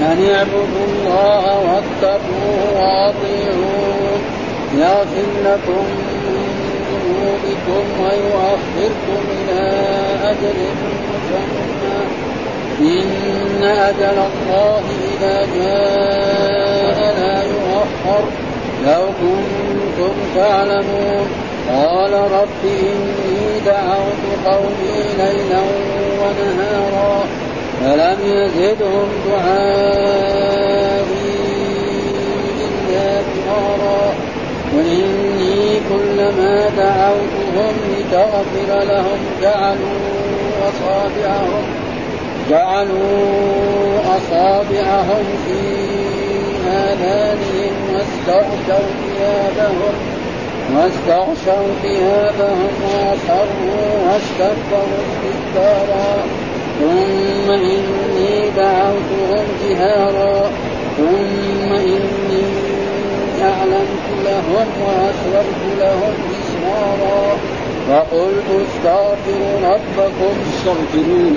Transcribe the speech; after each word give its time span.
أن 0.00 0.30
اعبدوا 0.34 0.86
الله 0.88 1.44
واتقوه 1.58 2.72
وأطيعوه. 2.74 4.18
يغفر 4.74 5.30
لكم 5.44 5.84
ذنوبكم 6.92 7.84
ويؤخركم 8.02 9.20
إلى 9.30 9.60
أجل 10.24 10.58
مسمى. 11.10 12.00
إن 12.80 13.62
أجل 13.62 14.18
الله 14.18 14.82
إذا 15.12 15.46
جاء 15.56 16.98
لا 17.20 17.42
يؤخر. 17.42 18.24
لو 18.86 19.06
كنتم 19.06 20.14
تعلمون. 20.36 21.26
قال 21.70 22.12
رب 22.12 22.64
إني 22.64 23.60
دعوت 23.66 24.22
قومي 24.46 25.02
ليلا 25.18 25.60
ونهارا. 26.20 27.24
فلم 27.80 28.18
يزدهم 28.24 29.08
دعائي 29.26 31.00
إلا 32.60 33.22
فرارا. 33.22 34.14
وإني 34.76 35.80
كلما 35.88 36.68
دعوتهم 36.76 37.74
لتغفر 37.90 38.84
لهم 38.84 39.18
جعلوا 39.42 40.00
أصابعهم 40.62 41.64
جعلوا 42.50 44.00
أصابعهم 44.00 45.24
في 45.46 45.60
آذانهم 46.68 47.74
واستغشوا 47.94 48.88
ثيابهم 49.00 49.94
واستغشوا 50.76 51.74
ثيابهم 51.82 52.72
وأصروا 52.84 53.90
واستكبروا 54.06 55.02
استكبارا. 55.10 56.10
ثم 56.80 57.50
إني 57.50 58.50
دعوتهم 58.56 59.46
جهارا. 59.68 60.50
ثم 60.96 61.70
إني 61.72 62.42
أعلنت 63.42 64.06
لهم 64.24 64.66
وأسررت 64.86 65.62
لهم 65.78 66.14
إسرارا. 66.32 67.22
فقلت 67.88 68.48
استغفروا 68.66 69.74
ربكم. 69.74 70.34
استغفروا 70.52 71.30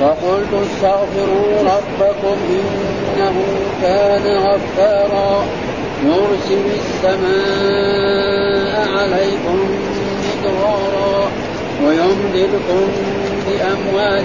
فقلت 0.00 0.52
استغفروا 0.52 1.52
ربكم 1.60 2.36
إنه 2.50 3.36
كان 3.82 4.24
غفارا. 4.36 5.44
يرسل 6.06 6.64
السماء 6.74 8.74
عليكم 8.98 9.58
مدرارا 10.42 11.20
ويمددكم 11.86 12.86
بأموال 13.52 14.24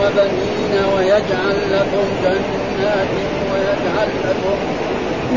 وبنين 0.00 0.84
ويجعل 0.96 1.56
لكم 1.72 2.06
جنات 2.24 3.08
ويجعل 3.52 4.08
لكم 4.24 4.58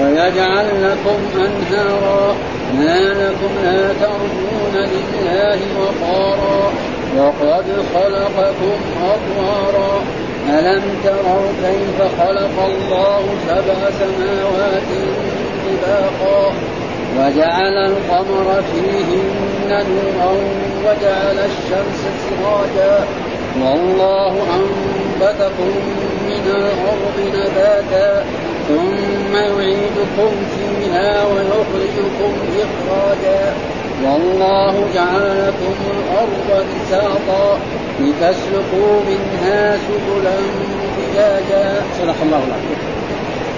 ويجعل 0.01 0.67
لكم 0.83 1.19
أنهارا. 1.35 2.35
ما 2.73 2.99
لكم 2.99 3.49
لا 3.63 3.93
ترجون 4.01 4.75
لله 4.75 5.59
وقارا. 5.79 6.71
وقد 7.17 7.65
خلقكم 7.93 8.79
أطوارا. 9.03 10.01
ألم 10.49 10.83
تروا 11.03 11.51
كيف 11.63 12.21
خلق 12.21 12.65
الله 12.65 13.23
سبع 13.47 13.89
سماوات 13.99 14.89
طباقا 15.65 16.53
وجعل 17.17 17.77
القمر 17.77 18.63
فيهن 18.71 19.69
نورا 19.69 20.31
وجعل 20.85 21.39
الشمس 21.39 22.01
سراجا. 22.23 23.05
والله 23.61 24.33
أنبتكم 24.55 25.71
من 26.27 26.45
الأرض 26.45 27.15
نباتا 27.35 28.23
ثم 28.67 29.35
يعيدكم 29.35 30.31
فيها 30.53 31.23
ويخرجكم 31.25 32.33
إخراجا. 32.65 33.53
والله 34.05 34.85
جعل 34.95 35.47
لكم 35.47 35.75
الأرض 35.97 36.65
بساطا 36.67 37.59
لتسلكوا 37.99 39.01
منها 39.07 39.77
سبلا 39.77 40.37
فجاجا. 40.97 41.81
صدق 41.99 42.15
الله 42.21 42.41
العظيم. 42.47 42.96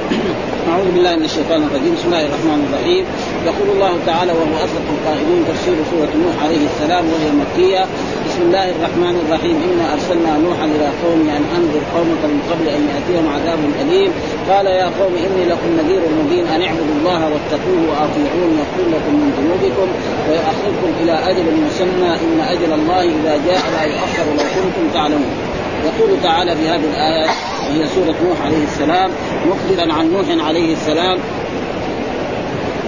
أعوذ 0.09 0.89
بالله 0.95 1.13
من 1.15 1.25
الشيطان 1.29 1.61
الرجيم. 1.67 1.93
بسم 1.97 2.07
الله 2.09 2.25
الرحمن 2.29 2.59
الرحيم. 2.67 3.03
يقول 3.49 3.67
الله 3.75 3.93
تعالى 4.09 4.31
وهو 4.39 4.55
أصدق 4.65 4.87
القائلين 4.95 5.39
تفسير 5.49 5.75
سورة 5.91 6.11
نوح 6.23 6.35
عليه 6.45 6.63
السلام 6.71 7.03
وهي 7.13 7.29
مكية. 7.43 7.83
بسم 8.27 8.41
الله 8.47 8.67
الرحمن 8.75 9.15
الرحيم. 9.23 9.55
إنا 9.67 9.85
أرسلنا 9.93 10.31
نوحا 10.45 10.65
إلى 10.75 10.87
قوم 11.03 11.21
أن 11.37 11.43
أنذر 11.57 11.83
قومك 11.95 12.21
من 12.33 12.39
قبل 12.51 12.65
أن 12.77 12.81
يأتيهم 12.91 13.25
عذاب 13.35 13.59
أليم. 13.81 14.11
قال 14.49 14.65
يا 14.81 14.87
قوم 14.99 15.13
إني 15.25 15.43
لكم 15.51 15.69
نذير 15.79 16.01
مبين 16.19 16.45
أن 16.53 16.61
اعبدوا 16.67 16.95
الله 16.99 17.21
واتقوه 17.31 17.81
وأطيعون 17.89 18.49
يغفر 18.59 18.85
لكم 18.95 19.13
من 19.21 19.29
ذنوبكم 19.37 19.87
ويؤخركم 20.27 20.89
إلى 21.01 21.15
أجل 21.29 21.47
مسمى. 21.65 22.11
إن 22.25 22.37
أجل 22.53 22.71
الله 22.79 23.01
إذا 23.17 23.33
جاء 23.47 23.63
لا 23.75 23.83
يؤخر 23.93 24.25
لو 24.37 24.45
كنتم 24.57 24.85
تعلمون. 24.93 25.35
يقول 25.85 26.21
تعالى 26.23 26.55
في 26.55 26.69
هذه 26.69 26.83
الآية 26.93 27.29
وهي 27.69 27.87
سورة 27.95 28.15
نوح 28.29 28.41
عليه 28.45 28.63
السلام 28.63 29.11
مخبرا 29.49 29.93
عن 29.93 30.11
نوح 30.11 30.47
عليه 30.47 30.73
السلام. 30.73 31.17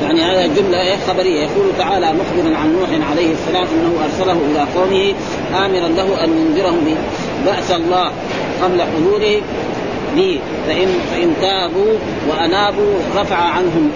يعني 0.01 0.21
هذا 0.21 0.47
جملة 0.47 0.97
خبرية. 1.07 1.39
يقول 1.39 1.65
تعالى 1.77 2.13
مخبرا 2.13 2.57
عن 2.57 2.73
نوح 2.73 3.09
عليه 3.11 3.31
السلام 3.33 3.67
أنه 3.73 3.93
أرسله 4.03 4.37
إلى 4.51 4.65
قومه 4.75 5.13
آمرا 5.65 5.87
له 5.87 6.23
أن 6.23 6.29
ينذرهم 6.29 6.97
بأس 7.45 7.71
الله 7.71 8.11
قبل 8.63 8.81
حلوله 8.81 9.41
به 10.15 10.39
فإن 10.67 10.87
فإن 11.11 11.33
تابوا 11.41 11.93
وأنابوا 12.29 12.93
رفع 13.17 13.35
عنهم 13.35 13.91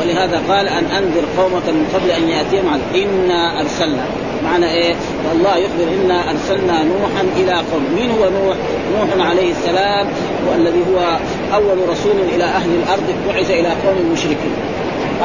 ولهذا 0.00 0.42
قال 0.48 0.68
أن 0.68 0.84
أنذر 0.84 1.24
قومك 1.38 1.68
من 1.68 1.90
قبل 1.94 2.10
أن 2.10 2.28
يأتيهم 2.28 2.68
عذاب 2.68 2.82
إنا 2.94 3.60
أرسلنا 3.60 4.04
معنى 4.44 4.72
إيه؟ 4.72 4.94
والله 5.28 5.56
يخبر 5.56 5.86
إنا 6.04 6.30
أرسلنا 6.30 6.84
نوحا 6.84 7.22
إلى 7.36 7.52
قوم. 7.52 7.82
من 7.96 8.10
هو 8.10 8.30
نوح؟ 8.30 8.56
نوح 8.98 9.26
عليه 9.28 9.50
السلام 9.50 10.06
والذي 10.50 10.82
هو 10.92 11.16
أول 11.54 11.88
رسول 11.88 12.16
إلى 12.34 12.44
أهل 12.44 12.70
الأرض 12.82 13.14
بعث 13.28 13.50
إلى 13.50 13.68
قوم 13.68 13.96
المشركين 14.00 14.54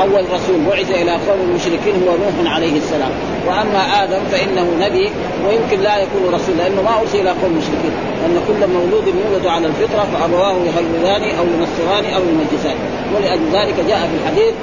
أول 0.01 0.23
رسول 0.33 0.65
بعث 0.69 0.91
إلى 0.91 1.11
قوم 1.11 1.39
المشركين 1.49 1.93
هو 2.07 2.11
نوح 2.11 2.53
عليه 2.53 2.77
السلام. 2.77 3.11
وأما 3.47 4.03
آدم 4.03 4.19
فإنه 4.31 4.67
نبي 4.81 5.09
ويمكن 5.47 5.79
لا 5.79 5.97
يكون 5.97 6.33
رسول 6.33 6.57
لأنه 6.57 6.81
ما 6.81 6.99
أرسل 7.01 7.19
إلى 7.19 7.29
قوم 7.29 7.51
المشركين 7.51 7.93
لأن 8.21 8.35
كل 8.47 8.73
مولود 8.73 9.07
يولد 9.07 9.45
على 9.47 9.67
الفطرة 9.67 10.07
فأبواه 10.13 10.53
يهودان 10.53 11.23
أو 11.39 11.45
ينصران 11.55 12.13
أو 12.15 12.21
يمجسان. 12.21 12.75
ولأجل 13.15 13.45
ذلك 13.53 13.75
جاء 13.87 14.09
في 14.09 14.15
الحديث 14.21 14.53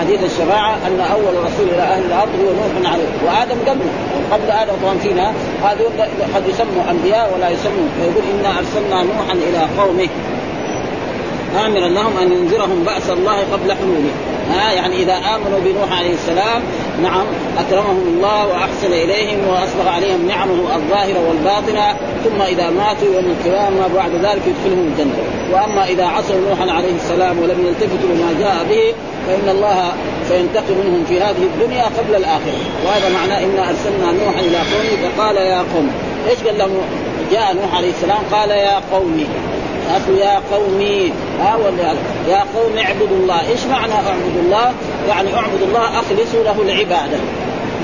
حديث 0.00 0.22
الشفاعة 0.24 0.74
أن 0.86 1.00
أول 1.00 1.34
رسول 1.44 1.68
إلى 1.74 1.82
أهل 1.82 2.04
الأرض 2.04 2.28
هو 2.40 2.52
نوح 2.52 2.92
عليه 2.92 3.04
وآدم 3.26 3.58
قبله. 3.66 3.90
قبل 4.32 4.50
آدم 4.50 4.72
طبعا 4.82 4.98
فينا. 4.98 5.32
هذا 5.62 5.84
قد 6.34 6.48
يسموا 6.48 6.90
أنبياء 6.90 7.34
ولا 7.34 7.50
يسموا 7.50 7.86
فيقول 7.96 8.24
إنا 8.34 8.58
أرسلنا 8.58 9.02
نوحا 9.02 9.32
إلى 9.32 9.68
قومه. 9.78 10.08
آمرا 11.66 11.88
لهم 11.88 12.18
أن 12.22 12.32
ينذرهم 12.32 12.84
بأس 12.84 13.10
الله 13.10 13.36
قبل 13.52 13.72
حلوله. 13.72 14.10
ها 14.50 14.72
يعني 14.72 15.02
إذا 15.02 15.12
آمنوا 15.12 15.60
بنوح 15.64 15.98
عليه 15.98 16.14
السلام 16.14 16.62
نعم 17.02 17.26
أكرمهم 17.58 18.02
الله 18.06 18.46
وأحسن 18.46 18.92
إليهم 18.92 19.48
واسبغ 19.48 19.88
عليهم 19.88 20.26
نعمه 20.28 20.76
الظاهرة 20.76 21.28
والباطنة 21.28 21.96
ثم 22.24 22.42
إذا 22.42 22.70
ماتوا 22.70 23.14
يوم 23.14 23.24
القيامة 23.24 23.94
بعد 23.94 24.10
ذلك 24.10 24.42
يدخلهم 24.46 24.86
الجنة. 24.92 25.14
وأما 25.52 25.84
إذا 25.88 26.04
عصوا 26.04 26.36
نوحا 26.48 26.70
عليه 26.70 26.94
السلام 26.94 27.38
ولم 27.38 27.66
يلتفتوا 27.66 28.08
لما 28.08 28.34
جاء 28.40 28.64
به 28.68 28.94
فإن 29.26 29.48
الله 29.48 29.92
سينتقم 30.28 30.74
منهم 30.84 31.04
في 31.08 31.20
هذه 31.20 31.42
الدنيا 31.54 31.84
قبل 31.84 32.14
الآخرة. 32.14 32.58
وهذا 32.86 33.08
معناه 33.08 33.38
إنا 33.38 33.70
أرسلنا 33.70 34.24
نوحا 34.24 34.40
إلى 34.40 34.58
قومه 34.58 35.10
فقال 35.16 35.36
يا 35.36 35.58
قوم 35.58 35.90
إيش 36.30 36.38
قال 36.42 36.58
لهم؟ 36.58 36.80
جاء 37.32 37.54
نوح 37.54 37.76
عليه 37.76 37.90
السلام 37.90 38.18
قال 38.32 38.50
يا 38.50 38.80
قومي 38.92 39.26
أخو 39.90 40.12
يا 40.12 40.40
قومي. 40.52 41.12
ها 41.40 41.58
يا 42.28 42.44
قوم 42.54 42.78
اعبدوا 42.78 43.16
الله. 43.16 43.48
إيش 43.48 43.64
معنى 43.64 43.92
اعبدوا 43.92 44.42
الله؟ 44.44 44.72
يعني 45.08 45.34
اعبدوا 45.34 45.66
الله 45.66 46.00
أخلصوا 46.00 46.44
له 46.44 46.62
العبادة. 46.62 47.18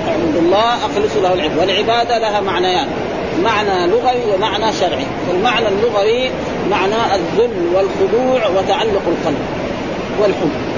اعبدوا 0.08 0.40
الله 0.40 0.74
أخلصوا 0.74 1.22
له 1.22 1.32
العبادة. 1.34 1.60
والعبادة 1.60 2.18
لها 2.18 2.40
معنيان 2.40 2.86
معنى 3.44 3.86
لغوي 3.86 4.34
ومعنى 4.34 4.72
شرعي. 4.72 5.06
فالمعنى 5.28 5.68
اللغوي 5.68 6.30
معنى 6.70 7.14
الذل 7.14 7.74
والخضوع 7.74 8.46
وتعلق 8.46 9.02
القلب. 9.06 9.44
والحب. 10.20 10.69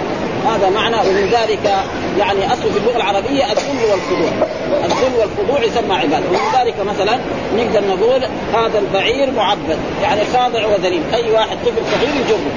هذا 0.47 0.71
معنى 0.71 0.97
ومن 0.97 1.31
ذلك 1.33 1.73
يعني 2.19 2.53
أصل 2.53 2.73
في 2.73 2.79
اللغة 2.79 2.97
العربية 2.97 3.53
الذل 3.53 3.85
والخضوع. 3.91 4.49
الذل 4.85 5.19
والخضوع 5.19 5.65
يسمى 5.65 5.95
عباده 5.95 6.29
ومن 6.29 6.61
ذلك 6.61 6.75
مثلا 6.81 7.19
نقدر 7.57 7.83
نقول 7.89 8.23
هذا 8.55 8.79
البعير 8.79 9.31
معبد 9.31 9.79
يعني 10.03 10.21
خاضع 10.25 10.67
وذليل. 10.67 11.03
أي 11.15 11.33
واحد 11.33 11.57
طفل 11.67 11.83
صغير 11.93 12.15
يجره. 12.25 12.51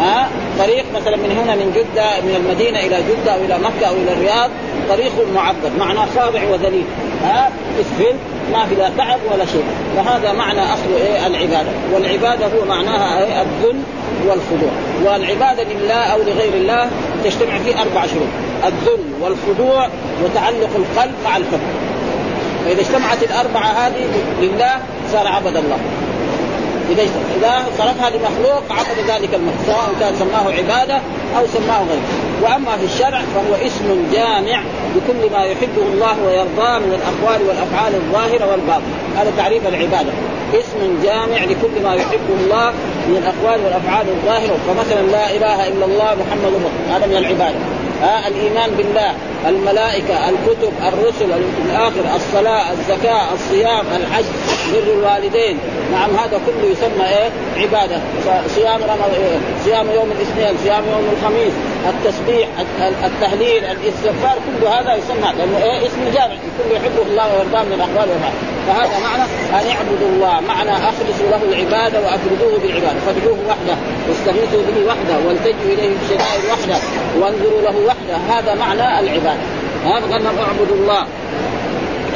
ها؟ 0.00 0.28
طريق 0.58 0.84
مثلا 0.94 1.16
من 1.16 1.30
هنا 1.30 1.54
من 1.54 1.72
جدة 1.76 2.20
من 2.20 2.34
المدينة 2.36 2.78
إلى 2.80 2.96
جدة 2.96 3.34
أو 3.34 3.40
إلى 3.44 3.58
مكة 3.58 3.88
أو 3.88 3.94
إلى 3.94 4.12
الرياض 4.12 4.50
طريق 4.88 5.12
معبد 5.34 5.72
معناه 5.78 6.06
خاضع 6.16 6.40
وذليل. 6.50 6.84
ها؟ 7.24 7.50
اسفل 7.80 8.14
ما 8.52 8.66
في 8.66 8.74
لا 8.74 8.90
تعب 8.98 9.18
ولا 9.32 9.44
شيء. 9.46 9.64
فهذا 9.96 10.32
معنى 10.32 10.60
أصل 10.60 10.94
إيه؟ 10.96 11.26
العبادة. 11.26 11.70
والعبادة 11.92 12.46
هو 12.46 12.64
معناها 12.64 13.24
إيه؟ 13.24 13.42
الذل 13.42 13.82
والخضوع 14.28 14.70
والعبادة 15.04 15.62
لله 15.62 15.94
أو 15.94 16.18
لغير 16.18 16.54
الله 16.54 16.90
تجتمع 17.24 17.58
فيه 17.58 17.82
أربع 17.82 18.06
شروط. 18.06 18.28
الذل 18.64 19.04
والخضوع 19.20 19.88
وتعلق 20.24 20.70
القلب 20.76 21.14
مع 21.24 21.36
الفم 21.36 21.60
فإذا 22.64 22.80
اجتمعت 22.80 23.22
الأربعة 23.22 23.66
هذه 23.86 24.06
لله 24.40 24.72
صار 25.12 25.26
عبد 25.26 25.56
الله. 25.56 25.78
إذا 26.90 27.64
صرفها 27.78 28.10
لمخلوق 28.10 28.62
عقد 28.70 28.98
ذلك 29.08 29.34
المخلوق 29.34 29.66
سواء 29.66 29.94
كان 30.00 30.14
سماه 30.16 30.52
عبادة 30.52 31.00
أو 31.38 31.46
سماه 31.46 31.78
غيره. 31.78 32.02
وأما 32.42 32.76
في 32.76 32.84
الشرع 32.84 33.20
فهو 33.34 33.66
اسم 33.66 34.06
جامع 34.12 34.62
لكل 34.96 35.30
ما 35.32 35.44
يحبه 35.44 35.82
الله 35.92 36.16
ويرضاه 36.26 36.78
من 36.78 36.98
الأقوال 36.98 37.48
والأفعال 37.48 37.94
الظاهرة 37.94 38.50
والباطنة. 38.50 38.94
هذا 39.16 39.32
تعريف 39.36 39.66
العبادة. 39.66 40.12
اسم 40.54 41.00
جامع 41.02 41.44
لكل 41.44 41.82
ما 41.84 41.94
يحبه 41.94 42.34
الله 42.40 42.72
من 43.08 43.16
الأقوال 43.16 43.64
والأفعال 43.64 44.06
الظاهرة. 44.08 44.56
فمثلا 44.68 45.02
لا 45.02 45.30
إله 45.30 45.68
إلا 45.68 45.84
الله 45.84 46.16
محمد 46.22 46.52
رسول 46.56 46.94
هذا 46.94 47.06
من 47.06 47.16
العبادة. 47.16 47.58
ها 48.02 48.28
الإيمان 48.28 48.70
بالله. 48.70 49.14
الملائكة 49.48 50.28
الكتب 50.28 50.72
الرسل 50.88 51.32
الآخر 51.66 52.16
الصلاة 52.16 52.72
الزكاة 52.72 53.34
الصيام 53.34 53.84
الحج 53.96 54.24
بر 54.72 54.92
الوالدين. 54.92 55.58
نعم 55.92 56.10
هذا 56.10 56.40
كله 56.46 56.70
يسمى 56.70 57.08
إيه؟ 57.08 57.30
عبادة. 57.62 58.00
صيام 58.54 58.80
صيام 59.64 59.86
يوم 59.94 60.12
الاثنين 60.12 60.58
صيام 60.64 60.82
يوم 60.92 61.08
الخميس 61.12 61.52
التسبيح 61.88 62.48
التهليل 63.04 63.64
الاستغفار 63.64 64.36
كل 64.46 64.66
هذا 64.66 64.94
يسمى 64.94 65.32
لأنه 65.38 65.58
إيه؟ 65.62 65.86
اسم 65.86 66.00
جامع. 66.14 66.34
كل 66.58 66.76
يحبه 66.76 67.02
الله 67.10 67.34
ويرضاه 67.34 67.62
من 67.62 67.72
الاقوال 67.72 68.08
فهذا 68.66 68.98
معنى 68.98 69.22
أن 69.52 69.76
اعبدوا 69.76 70.08
الله 70.08 70.40
معنى 70.40 70.70
أخلصوا 70.70 71.28
له 71.30 71.40
العبادة 71.48 72.00
وأفردوه 72.00 72.58
بالعبادة. 72.62 73.00
فادعوه 73.06 73.38
وحده 73.48 73.76
واستغيثوا 74.08 74.62
به 74.62 74.86
وحده 74.86 75.28
والتجوا 75.28 75.72
إليه 75.72 75.90
بالشدائد 75.98 76.44
وحده 76.52 76.78
وانظروا 77.20 77.60
له 77.62 77.76
وحده. 77.86 78.16
هذا 78.30 78.54
معنى 78.54 79.00
العبادة. 79.00 79.31
هذا 79.84 80.12
قال 80.12 80.26
اعبدوا 80.26 80.76
الله. 80.76 81.06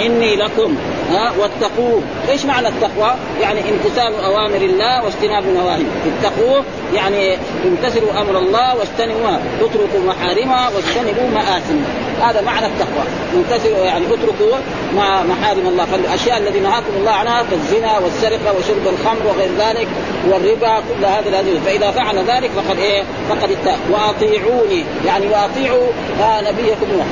إني 0.01 0.37
لكم 0.37 0.77
ها 1.11 1.33
واتقوه. 1.39 2.03
إيش 2.29 2.45
معنى 2.45 2.69
التقوى؟ 2.69 3.15
يعني 3.41 3.61
امتثال 3.61 4.25
أوامر 4.25 4.57
الله 4.57 5.05
واجتناب 5.05 5.45
نواهيه، 5.47 5.85
اتقوه 6.07 6.65
يعني 6.95 7.37
امتثلوا 7.65 8.11
أمر 8.21 8.39
الله 8.39 8.77
واجتنبوا 8.77 9.39
اتركوا 9.61 10.01
محارمه 10.07 10.71
واجتنبوا 10.75 11.29
مآثمه، 11.35 11.87
هذا 12.23 12.41
معنى 12.41 12.67
التقوى، 12.67 13.05
امتثلوا 13.35 13.85
يعني 13.85 14.07
اتركوا 14.07 14.57
مع 14.97 15.23
محارم 15.23 15.69
الله، 15.69 15.85
فالأشياء 15.85 16.39
الذي 16.39 16.61
نهاكم 16.61 16.93
الله 16.99 17.11
عنها 17.11 17.45
كالزنا 17.51 17.99
والسرقة 17.99 18.53
وشرب 18.59 18.95
الخمر 18.95 19.27
وغير 19.27 19.51
ذلك 19.59 19.89
والربا 20.29 20.81
كل 20.89 21.05
هذا 21.05 21.31
لا 21.31 21.41
يجوز، 21.41 21.59
فإذا 21.67 21.91
فعل 21.91 22.19
ذلك 22.19 22.51
فقد 22.51 22.79
إيه؟ 22.79 23.03
فقد 23.29 23.51
اتقى 23.51 23.77
وأطيعوني. 23.91 24.85
يعني 25.07 25.27
وأطيعوا 25.27 25.87
آه 26.23 26.41
نبيكم 26.41 26.87
نوح، 26.97 27.07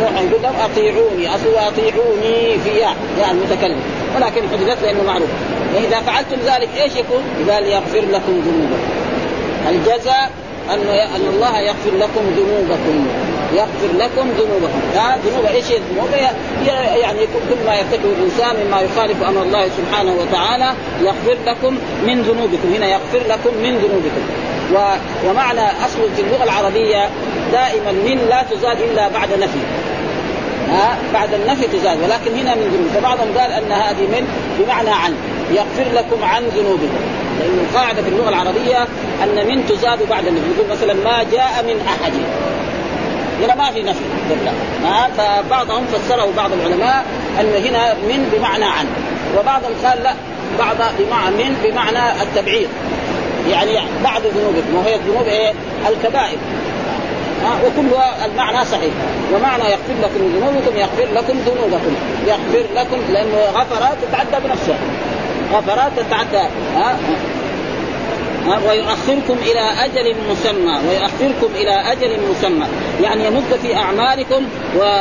نوح 0.00 0.20
يقول 0.20 0.42
لهم 0.42 0.54
أطيعوني. 0.70 1.34
أصل 1.34 1.54
اطيعوني 1.56 2.58
في 2.64 2.78
يعني 3.20 3.32
المتكلم 3.32 3.80
ولكن 4.16 4.42
حدثت 4.52 4.82
لأنه 4.82 5.02
معروف. 5.02 5.28
واذا 5.74 6.00
فعلتم 6.00 6.36
ذلك 6.44 6.68
إيش 6.82 6.96
يكون؟ 6.96 7.22
قال 7.50 7.66
يغفر 7.66 8.00
لكم 8.12 8.32
ذنوبكم. 8.32 8.82
الجزاء 9.68 10.30
ان 10.70 10.86
أن 10.88 11.26
الله 11.34 11.60
يغفر 11.60 11.90
لكم 11.98 12.20
ذنوبكم. 12.36 13.06
يغفر 13.54 13.96
لكم 13.98 14.30
ذنوبكم. 14.30 14.80
ها 14.96 15.18
ذنوب 15.26 15.46
إيش؟ 15.46 15.64
الذنوب؟ 15.70 16.08
يعني 17.02 17.18
كل 17.18 17.66
ما 17.66 17.74
يرتكبه 17.74 18.12
الإنسان 18.18 18.56
مما 18.66 18.80
يخالف 18.80 19.22
أمر 19.22 19.42
الله 19.42 19.68
سبحانه 19.68 20.12
وتعالى 20.20 20.74
يغفر 21.00 21.36
لكم 21.46 21.78
من 22.06 22.22
ذنوبكم. 22.22 22.74
هنا 22.74 22.86
يغفر 22.86 23.18
لكم 23.28 23.56
من 23.62 23.78
ذنوبكم. 23.78 24.22
و... 24.74 24.76
ومعنى 25.28 25.60
أصل 25.60 25.98
في 26.16 26.22
اللغة 26.22 26.44
العربية 26.44 27.08
دائما 27.52 27.92
من 27.92 28.26
لا 28.28 28.42
تزاد 28.42 28.80
إلا 28.80 29.08
بعد 29.08 29.28
نفي 29.32 29.58
ها؟ 30.68 30.98
بعد 31.14 31.34
النفي 31.34 31.66
تزاد 31.66 31.98
ولكن 32.02 32.34
هنا 32.34 32.54
من 32.54 32.62
ذنوب. 32.62 32.88
فبعضهم 32.94 33.38
قال 33.38 33.52
أن 33.52 33.72
هذه 33.72 34.02
من 34.02 34.28
بمعنى 34.58 34.90
عن. 34.90 35.14
يغفر 35.50 35.92
لكم 35.94 36.24
عن 36.24 36.42
ذنوبكم. 36.42 37.00
لأن 37.40 37.66
القاعدة 37.70 38.02
في 38.02 38.08
اللغة 38.08 38.28
العربية 38.28 38.82
أن 39.22 39.46
من 39.48 39.66
تزاد 39.66 40.08
بعد 40.08 40.26
النفي. 40.26 40.46
يقول 40.56 40.70
مثلا 40.70 40.94
ما 40.94 41.22
جاء 41.32 41.64
من 41.66 41.86
أحد. 41.86 42.12
هنا 43.40 43.54
ما 43.54 43.70
في 43.70 43.82
نفي 43.82 44.00
ها؟ 44.84 45.08
فبعضهم 45.16 45.86
فسره 45.86 46.32
بعض 46.36 46.52
العلماء 46.52 47.04
أن 47.40 47.64
هنا 47.66 47.94
من 47.94 48.30
بمعنى 48.32 48.64
عن. 48.64 48.86
وبعضهم 49.38 49.72
قال 49.84 50.02
لا 50.02 50.14
بعض 50.58 50.76
بمعنى 50.98 51.36
من 51.36 51.56
بمعنى 51.64 52.22
التبعيض. 52.22 52.68
يعني 53.50 53.78
بعد 54.04 54.22
ذنوبكم 54.22 54.74
وهي 54.74 54.94
الذنوب 54.94 55.26
إيه؟ 55.26 55.52
الكبائر. 55.88 56.38
وكل 57.64 57.88
المعنى 58.24 58.64
صحيح. 58.64 58.92
ومعنى 59.34 59.62
يغفر 59.62 59.94
لكم 60.02 60.20
ذنوبكم 60.36 60.76
يغفر 60.76 61.06
لكم 61.14 61.38
ذنوبكم. 61.38 61.94
يغفر 62.26 62.64
لكم 62.76 63.12
لأنه 63.12 63.36
غفر 63.54 63.88
تتعدى 64.02 64.44
بنفسها. 64.44 64.78
غفرات 65.52 65.92
تتعدى. 65.96 66.48
ها؟ 66.76 66.96
ويؤخركم 68.48 69.36
إلى 69.42 69.84
أجل 69.84 70.16
مسمى 70.30 70.78
ويؤخركم 70.88 71.54
إلى 71.54 71.92
أجل 71.92 72.20
مسمى. 72.30 72.66
يعني 73.02 73.26
يمد 73.26 73.58
في 73.62 73.76
أعمالكم 73.76 74.46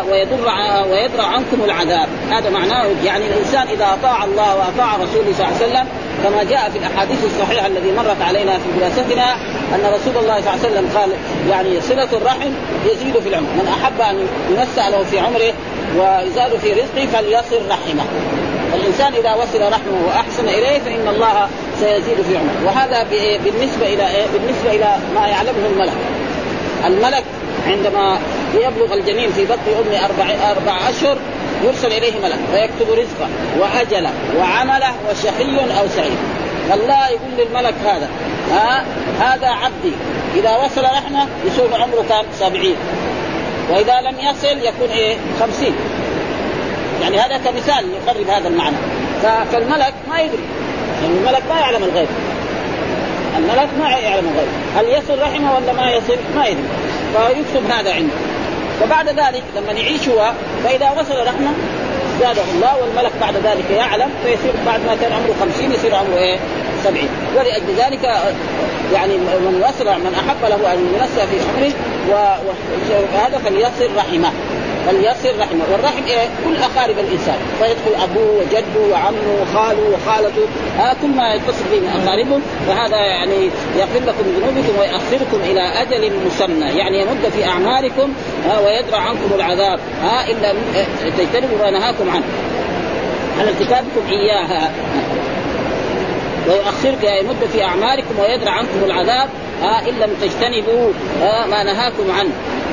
ويضر 0.10 0.48
ويدرع 0.92 1.26
عنكم 1.26 1.64
العذاب. 1.66 2.08
هذا 2.32 2.50
معناه 2.50 2.86
يعني 3.06 3.26
الإنسان 3.28 3.68
إذا 3.68 3.98
أطاع 4.00 4.24
الله 4.24 4.56
وأطاع 4.56 4.96
رسوله 4.96 5.34
صلى 5.38 5.46
الله 5.46 5.58
عليه 5.58 5.66
وسلم 5.66 5.88
كما 6.24 6.44
جاء 6.44 6.70
في 6.70 6.78
الأحاديث 6.78 7.26
الصحيحة 7.26 7.68
الذي 7.68 7.92
مرت 7.92 8.22
علينا 8.22 8.58
في 8.58 8.80
دراستنا 8.80 9.34
أن 9.76 9.94
رسول 9.94 10.24
الله 10.24 10.42
صلى 10.42 10.54
الله 10.54 10.60
عليه 10.66 10.70
وسلم 10.70 10.90
قال 10.98 11.10
يعني 11.50 11.82
صلة 11.82 12.18
الرحم 12.18 12.52
يزيد 12.86 13.20
في 13.20 13.30
العمر. 13.30 13.48
من 13.48 13.68
أحب 13.68 14.02
أن 14.02 14.28
ينسى 14.50 14.92
له 14.92 15.04
في 15.04 15.20
عمره 15.20 15.54
ويزاد 15.98 16.56
في 16.58 16.74
رزقه 16.74 17.06
فليصل 17.14 17.70
رحمه. 17.70 18.06
الإنسان 18.76 19.14
إذا 19.14 19.34
وصل 19.34 19.62
رحمه 19.62 20.08
وأحسن 20.08 20.48
إليه 20.48 20.80
فإن 20.80 21.08
الله 21.08 21.50
سيزيد 21.82 22.22
في 22.22 22.38
عمره. 22.38 22.66
وهذا 22.66 23.04
بالنسبة 23.44 23.94
إلى 23.94 24.08
إيه؟ 24.08 24.26
بالنسبة 24.34 24.70
إلى 24.72 24.96
ما 25.16 25.28
يعلمه 25.28 25.66
الملك. 25.74 25.94
الملك 26.86 27.24
عندما 27.68 28.20
يبلغ 28.54 28.94
الجنين 28.94 29.32
في 29.32 29.46
بطن 29.46 29.72
امه 29.80 30.06
أربع 30.06 30.52
أربع 30.52 30.90
أشهر 30.90 31.18
يرسل 31.64 31.88
إليه 31.88 32.14
ملك 32.24 32.40
فيكتب 32.52 32.92
رزقه 32.94 33.30
وأجله 33.60 34.12
وعمله 34.40 34.94
وشقي 35.10 35.80
أو 35.80 35.88
سعيد. 35.88 36.18
الله 36.74 37.08
يقول 37.08 37.32
للملك 37.38 37.74
هذا 37.86 38.10
ها 38.52 38.86
هذا 39.20 39.48
عبدي. 39.48 39.94
إذا 40.36 40.58
وصل 40.58 40.84
رحمه 40.84 41.28
يصير 41.46 41.82
عمره 41.82 42.06
كم؟ 42.10 42.26
سبعين. 42.40 42.76
وإذا 43.72 44.02
لم 44.02 44.16
يصل 44.20 44.58
يكون 44.58 44.90
إيه؟ 44.90 45.16
خمسين. 45.40 45.74
يعني 47.02 47.20
هذا 47.20 47.38
كمثال 47.38 47.86
يقرب 48.06 48.30
هذا 48.30 48.48
المعنى. 48.48 48.76
فالملك 49.52 49.94
ما 50.10 50.20
يدري. 50.20 50.44
يعني 51.02 51.14
الملك 51.14 51.44
ما 51.50 51.60
يعلم 51.60 51.84
الغيب. 51.84 52.08
الملك 53.38 53.70
ما 53.80 53.90
يعلم 53.90 54.28
الغيب. 54.34 54.50
هل 54.76 54.86
يصل 54.86 55.22
رحمه 55.22 55.56
ولا 55.56 55.74
ما 55.74 55.92
يصل؟ 55.92 56.18
ما 56.36 56.46
يدري. 56.46 56.64
فيكتب 57.14 57.72
هذا 57.72 57.94
عنده. 57.94 58.14
وبعد 58.84 59.08
ذلك 59.10 59.44
لما 59.56 59.72
يعيش 59.72 60.10
هو 60.10 60.32
فإذا 60.64 60.92
وصل 60.92 61.28
رحمه 61.28 61.52
زاده 62.20 62.42
الله 62.54 62.76
والملك 62.82 63.12
بعد 63.22 63.34
ذلك 63.36 63.72
يعلم 63.78 64.10
فيصير 64.24 64.54
بعد 64.66 64.80
ما 64.80 64.96
كان 65.02 65.12
عمره 65.12 65.36
خمسين 65.42 65.72
يصير 65.72 65.96
عمره 65.96 66.18
إيه؟ 66.18 66.38
سبعين. 66.84 67.10
ولأجل 67.38 67.76
ذلك 67.78 68.04
يعني 68.94 69.18
من 69.18 69.64
وصل 69.64 69.86
من 69.86 70.16
أحب 70.16 70.50
له 70.50 70.74
أن 70.74 70.88
ينسى 71.00 71.28
في 71.28 71.38
عمره 71.50 71.74
وهذا 73.14 73.38
فليصل 73.46 73.96
رحمه. 73.98 74.32
فليصل 74.88 75.40
رحمه. 75.40 75.64
والرحم 75.72 76.04
إيه؟ 76.08 76.28
كل 76.46 76.58
أقارب 76.58 77.00
الإنسان. 77.00 77.38
فيدخل 77.60 78.04
أبوه 78.04 78.32
وجده 78.40 78.92
وعمه 78.92 79.42
وخاله 79.42 79.84
وخالته. 79.94 80.46
آه 80.80 80.96
كل 81.02 81.08
ما 81.08 81.34
يتصل 81.34 81.64
به 81.72 82.04
اقاربه 82.04 82.40
فهذا 82.68 82.98
يعني 82.98 83.50
يغفر 83.80 84.00
لكم 84.06 84.24
ذنوبكم 84.38 84.80
ويؤخركم 84.80 85.40
إلى 85.44 85.62
أجل 85.82 86.12
مسمى. 86.26 86.66
يعني 86.78 87.02
يمد 87.02 87.30
في 87.36 87.46
اعمالكم 87.46 88.14
آه 88.52 88.62
ويدرع 88.62 89.00
عنكم 89.00 89.36
العذاب. 89.36 89.80
آه 90.04 90.32
إلا 90.32 90.54
تجتنبوا 91.18 91.58
ما 91.58 91.72
نهاكم 91.72 92.10
عنه. 92.10 92.26
عن 93.40 93.48
ارتكابكم 93.48 94.02
إياها. 94.10 94.72
ويؤخرك 96.48 97.04
يمد 97.04 97.50
في 97.54 97.64
اعمالكم 97.64 98.20
ويدرع 98.20 98.52
عنكم 98.52 98.84
العذاب. 98.86 99.30
ها 99.62 99.90
إن 99.90 99.94
لم 100.00 100.14
تجتنبوا 100.22 100.92
ما 101.22 101.64
نهاكم 101.64 102.12
عنه. 102.12 102.32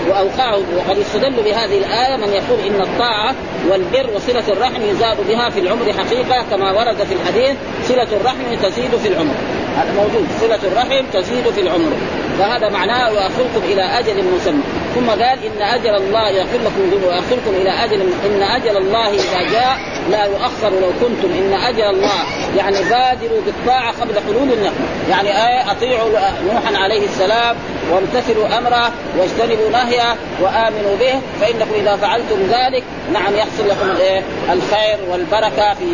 واوقعه 0.08 0.56
وقد 0.56 0.98
استدل 0.98 1.42
بهذه 1.42 1.78
الآية 1.78 2.16
من 2.16 2.28
يقول 2.28 2.60
إن 2.66 2.80
الطاعة 2.80 3.34
والبر 3.70 4.10
وصلة 4.14 4.44
الرحم 4.48 4.82
يزاد 4.82 5.16
بها 5.28 5.50
في 5.50 5.60
العمر 5.60 5.92
حقيقة 5.92 6.44
كما 6.50 6.72
ورد 6.72 6.96
في 6.96 7.14
الحديث 7.14 7.56
صلة 7.84 8.08
الرحم 8.12 8.54
تزيد 8.62 8.96
في 8.96 9.08
العمر. 9.08 9.34
هذا 9.76 9.92
موجود. 9.92 10.26
صلة 10.40 10.60
الرحم 10.72 11.04
تزيد 11.12 11.50
في 11.54 11.60
العمر. 11.60 11.92
فهذا 12.38 12.68
معناه 12.68 13.12
واخركم 13.12 13.62
إلى 13.64 13.82
أجل 13.82 14.24
مسمى. 14.36 14.62
ثم 14.98 15.10
قال 15.10 15.22
إن 15.22 15.62
أجل 15.62 15.94
الله 15.94 16.28
يغفر 16.28 16.58
لكم 16.58 16.90
ذنوب 16.90 17.02
واخركم 17.02 17.50
إلى 17.60 17.70
أجل 17.84 18.00
إن 18.00 18.42
أجل 18.42 18.76
الله 18.76 19.08
إذا 19.08 19.50
جاء 19.52 19.76
لا 20.10 20.24
يؤخر 20.24 20.70
لو 20.70 20.90
كنتم. 21.00 21.28
إن 21.38 21.52
أجل 21.52 21.82
الله 21.82 22.22
يعني 22.56 22.76
بادروا 22.76 23.40
بالطاعة 23.46 23.92
قبل 24.00 24.14
حلول 24.26 24.52
النقمه 24.52 24.86
يعني 25.10 25.28
آية 25.28 25.70
أطيعوا 25.70 26.10
نوحا 26.46 26.76
عليه 26.76 27.04
السلام 27.04 27.56
وامتثلوا 27.92 28.58
أمره 28.58 28.92
واجتنبوا 29.18 29.70
نهيه 29.70 30.14
وآمنوا 30.42 30.96
به 31.00 31.20
فإنكم 31.40 31.74
إذا 31.80 31.96
فعلتم 31.96 32.36
ذلك 32.50 32.84
نعم 33.12 33.36
يحصل 33.36 33.68
لكم 33.68 33.90
الايه 33.90 34.22
الخير 34.52 34.98
والبركة 35.10 35.74
في 35.74 35.86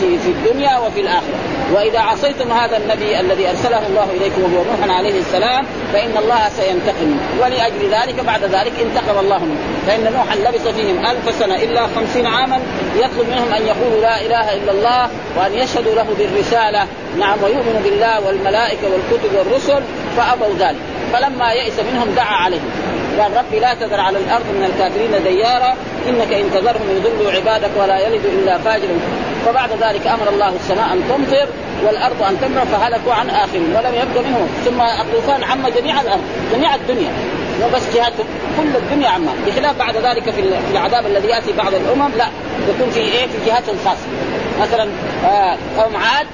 في 0.00 0.18
في 0.18 0.28
الدنيا 0.28 0.78
وفي 0.78 1.00
الآخرة. 1.00 1.34
وإذا 1.72 1.98
عصيتم 1.98 2.52
هذا 2.52 2.76
النبي 2.76 3.20
الذي 3.20 3.48
أرسله 3.48 3.86
الله 3.86 4.06
إليكم 4.16 4.42
وهو 4.42 4.64
نوح 4.64 4.96
عليه 4.96 5.20
السلام 5.20 5.66
فإن 5.92 6.16
الله 6.16 6.48
سينتقم. 6.48 7.16
ولأجل 7.40 7.90
ذلك 7.90 8.24
بعد 8.24 8.44
ذلك 8.44 8.72
انتقم 8.82 9.18
الله 9.18 9.38
منه. 9.38 9.58
فإن 9.86 10.12
نوحا 10.12 10.36
لبث 10.36 10.68
فيهم 10.68 11.06
ألف 11.06 11.34
سنة 11.38 11.54
إلا 11.54 11.86
خمسين 11.96 12.26
عاما 12.26 12.60
يطلب 12.96 13.28
منهم 13.28 13.52
أن 13.52 13.66
يقولوا 13.66 14.00
لا 14.00 14.20
إله 14.20 14.54
إلا 14.54 14.72
الله 14.72 15.08
وأن 15.36 15.54
يشهدوا 15.54 15.94
له 15.94 16.06
بالرسالة 16.18 16.86
نعم 17.18 17.42
ويؤمنوا 17.42 17.80
بالله 17.84 18.26
والملائكة 18.26 18.82
والكتب 18.82 19.34
والرسل 19.34 19.82
فأبوا 20.16 20.54
ذلك. 20.58 21.01
فلما 21.12 21.52
يئس 21.52 21.78
منهم 21.92 22.14
دعا 22.14 22.34
عليهم. 22.34 22.70
قال 23.20 23.36
ربي 23.36 23.58
لا 23.58 23.74
تذر 23.74 24.00
على 24.00 24.18
الأرض 24.18 24.44
من 24.46 24.64
الكافرين 24.64 25.24
ديارا 25.24 25.76
إنك 26.08 26.32
إن 26.32 26.50
تذرهم 26.50 26.96
يضلوا 26.96 27.32
عبادك 27.32 27.70
ولا 27.76 27.98
يلد 27.98 28.24
إلا 28.24 28.58
فاجرا 28.58 28.98
فبعد 29.46 29.70
ذلك 29.70 30.06
أمر 30.06 30.28
الله 30.28 30.48
السماء 30.48 30.92
أن 30.92 31.02
تمطر 31.08 31.46
والأرض 31.86 32.22
أن 32.22 32.40
تنبع 32.40 32.64
فهلكوا 32.64 33.12
عن 33.12 33.30
آخرهم 33.30 33.74
ولم 33.76 33.94
يبق 33.94 34.20
منهم. 34.26 34.48
ثم 34.64 34.80
الطوفان 34.80 35.44
عم 35.44 35.68
جميع 35.68 36.00
الأرض 36.00 36.22
جميع 36.52 36.74
الدنيا. 36.74 37.10
مو 37.60 37.68
بس 37.74 37.94
جهتهم 37.94 38.26
كل 38.58 38.76
الدنيا 38.76 39.08
عما 39.08 39.32
بخلاف 39.46 39.78
بعد 39.78 39.96
ذلك 39.96 40.30
في 40.30 40.40
العذاب 40.72 41.06
الذي 41.06 41.28
يأتي 41.28 41.52
بعض 41.52 41.74
الأمم 41.74 42.10
لا. 42.18 42.26
يكون 42.68 42.90
في 42.90 43.00
إيه؟ 43.00 43.26
في 43.26 43.46
جهتهم 43.46 43.76
خاصة. 43.84 44.06
مثلا 44.60 44.88
آه 45.24 45.56
قوم 45.78 45.96
عاد 45.96 46.26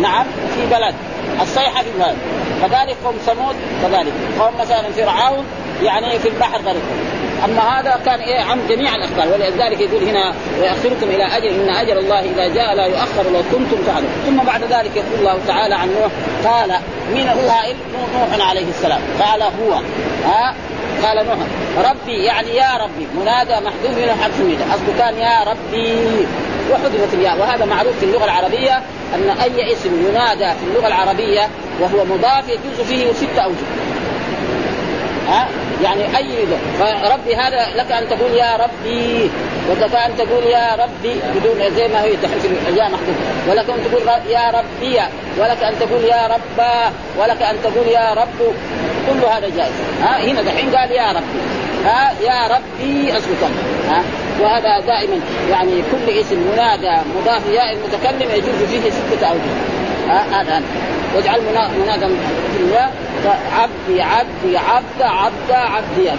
نعم 0.00 0.26
في 0.54 0.66
بلد. 0.74 0.94
الصيحة 1.42 1.82
في 1.82 1.88
بلد 1.98 2.16
كذلك 2.62 2.96
قوم 3.04 3.14
ثمود 3.26 3.56
كذلك 3.82 4.12
قوم 4.40 4.52
مثلا 4.60 4.82
فرعون 4.82 5.44
يعني 5.82 6.18
في 6.18 6.28
البحر 6.28 6.58
غرق 6.58 6.82
أما 7.44 7.80
هذا 7.80 8.00
كان 8.04 8.20
إيه 8.20 8.40
عن 8.40 8.58
جميع 8.68 8.94
الاخبار 8.94 9.28
ولذلك 9.34 9.80
يقول 9.80 10.02
هنا 10.08 10.34
ويأخركم 10.60 11.10
إلى 11.10 11.24
أجل 11.36 11.48
إن 11.48 11.74
أجل 11.74 11.98
الله 11.98 12.20
إذا 12.20 12.54
جاء 12.54 12.74
لا 12.74 12.86
يؤخر 12.86 13.30
لو 13.32 13.42
كنتم 13.52 13.82
تعلمون. 13.86 14.10
ثم 14.26 14.36
بعد 14.36 14.62
ذلك 14.62 14.96
يقول 14.96 15.18
الله 15.18 15.38
تعالى 15.46 15.74
عن 15.74 15.88
نوح 15.88 16.12
قال 16.52 16.70
من 17.14 17.28
هو 17.28 17.62
نوح 18.14 18.48
عليه 18.48 18.68
السلام. 18.68 19.00
قال 19.20 19.42
هو 19.42 19.72
ها؟ 20.24 20.54
قال 21.02 21.26
نوح 21.26 21.38
ربي 21.90 22.24
يعني 22.24 22.56
يا 22.56 22.70
ربي 22.80 23.06
منادى 23.20 23.54
محذوف 23.54 23.98
من 23.98 24.16
حرف 24.22 24.40
اصله 24.74 24.98
كان 24.98 25.18
يا 25.18 25.44
ربي. 25.50 26.26
وحذفت 26.72 27.14
الياء. 27.14 27.38
وهذا 27.40 27.64
معروف 27.64 27.98
في 28.00 28.04
اللغة 28.04 28.24
العربية 28.24 28.82
أن 29.14 29.30
أي 29.42 29.72
اسم 29.72 30.08
ينادى 30.08 30.50
في 30.50 30.64
اللغة 30.70 30.86
العربية 30.86 31.48
وهو 31.80 32.04
مضاف 32.04 32.48
يجوز 32.48 32.86
فيه 32.88 33.12
ست 33.12 33.38
أوجه. 33.38 33.66
ها؟ 35.28 35.48
يعني 35.82 36.16
أي 36.16 36.46
فربي 36.78 37.36
هذا 37.36 37.66
لك 37.76 37.92
أن 37.92 38.08
تقول 38.08 38.32
يا 38.36 38.56
ربي 38.56 39.30
ولك 39.70 39.94
أن 39.94 40.16
تقول 40.18 40.42
يا 40.42 40.74
ربي 40.74 41.14
بدون 41.34 41.74
زي 41.76 41.88
ما 41.88 42.02
هي 42.02 42.16
تحرف 42.16 42.46
الياء 42.68 42.90
محذوف. 42.90 43.16
ولك 43.50 43.70
أن 43.70 43.90
تقول 43.90 44.02
يا 44.30 44.50
ربي 44.50 45.00
ولك 45.38 45.62
أن 45.62 45.74
تقول 45.80 46.04
يا 46.04 46.26
ربا 46.26 46.92
ولك 47.18 47.42
أن 47.42 47.56
تقول 47.62 47.86
يا 47.86 48.14
رب. 48.14 48.54
كل 49.08 49.26
هذا 49.26 49.48
جائز. 49.56 49.72
ها؟ 50.02 50.24
هنا 50.24 50.42
دحين 50.42 50.76
قال 50.76 50.90
يا 50.90 51.12
ربي. 51.12 51.61
ها 51.84 52.12
يا 52.20 52.46
ربي 52.46 53.18
اصبك 53.18 53.42
ها 53.88 54.02
وهذا 54.40 54.80
دائما 54.86 55.20
يعني 55.50 55.82
كل 55.92 56.12
اسم 56.12 56.36
منادى 56.52 57.00
مضاف 57.16 57.48
ياء 57.48 57.72
المتكلم 57.72 58.30
يجوز 58.30 58.68
فيه 58.70 58.90
ستة 58.90 59.26
أوجه. 59.26 59.54
ها 60.08 60.42
هذا 60.42 60.62
واجعل 61.16 61.40
منادى 61.84 62.06
في 62.56 62.60
الله 62.60 62.90
عبدي 63.52 64.02
عبدي 64.02 64.58
عبد 64.58 65.02
عبد 65.02 65.50
عبدي. 65.50 66.10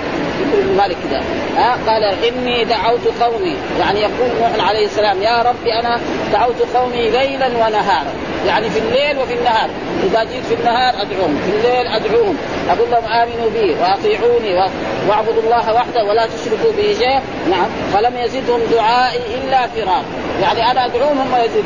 يقول 0.47 0.75
مالك 0.77 0.97
كذا 1.09 1.21
ها؟ 1.57 1.77
قال 1.87 2.03
إني 2.03 2.63
دعوت 2.63 3.07
قومي. 3.21 3.55
يعني 3.79 4.01
يقول 4.01 4.29
نوح 4.41 4.67
عليه 4.67 4.85
السلام 4.85 5.21
يا 5.21 5.41
ربي 5.41 5.73
أنا 5.73 5.99
دعوت 6.33 6.61
قومي 6.75 7.09
ليلا 7.09 7.47
ونهارا. 7.47 8.13
يعني 8.47 8.69
في 8.69 8.79
الليل 8.79 9.19
وفي 9.19 9.33
النهار. 9.33 9.69
إذا 10.03 10.23
جيت 10.23 10.45
في 10.45 10.53
النهار 10.53 10.93
أدعوهم 11.01 11.37
في 11.45 11.67
الليل 11.67 11.87
أدعوهم. 11.87 12.37
أقول 12.69 12.91
لهم 12.91 13.05
آمنوا 13.05 13.49
بي 13.49 13.75
وأطيعوني 13.81 14.69
واعبدوا 15.09 15.43
الله 15.43 15.73
وحده 15.73 16.03
ولا 16.03 16.25
تشركوا 16.25 16.71
به 16.77 16.95
شيء 16.99 17.19
نعم. 17.49 17.67
فلم 17.93 18.17
يزدهم 18.17 18.59
دعائي 18.71 19.21
إلا 19.35 19.67
فرار 19.67 20.03
يعني 20.41 20.71
أنا 20.71 20.85
أدعوهم 20.85 21.17
هم 21.17 21.35
يزيد 21.45 21.65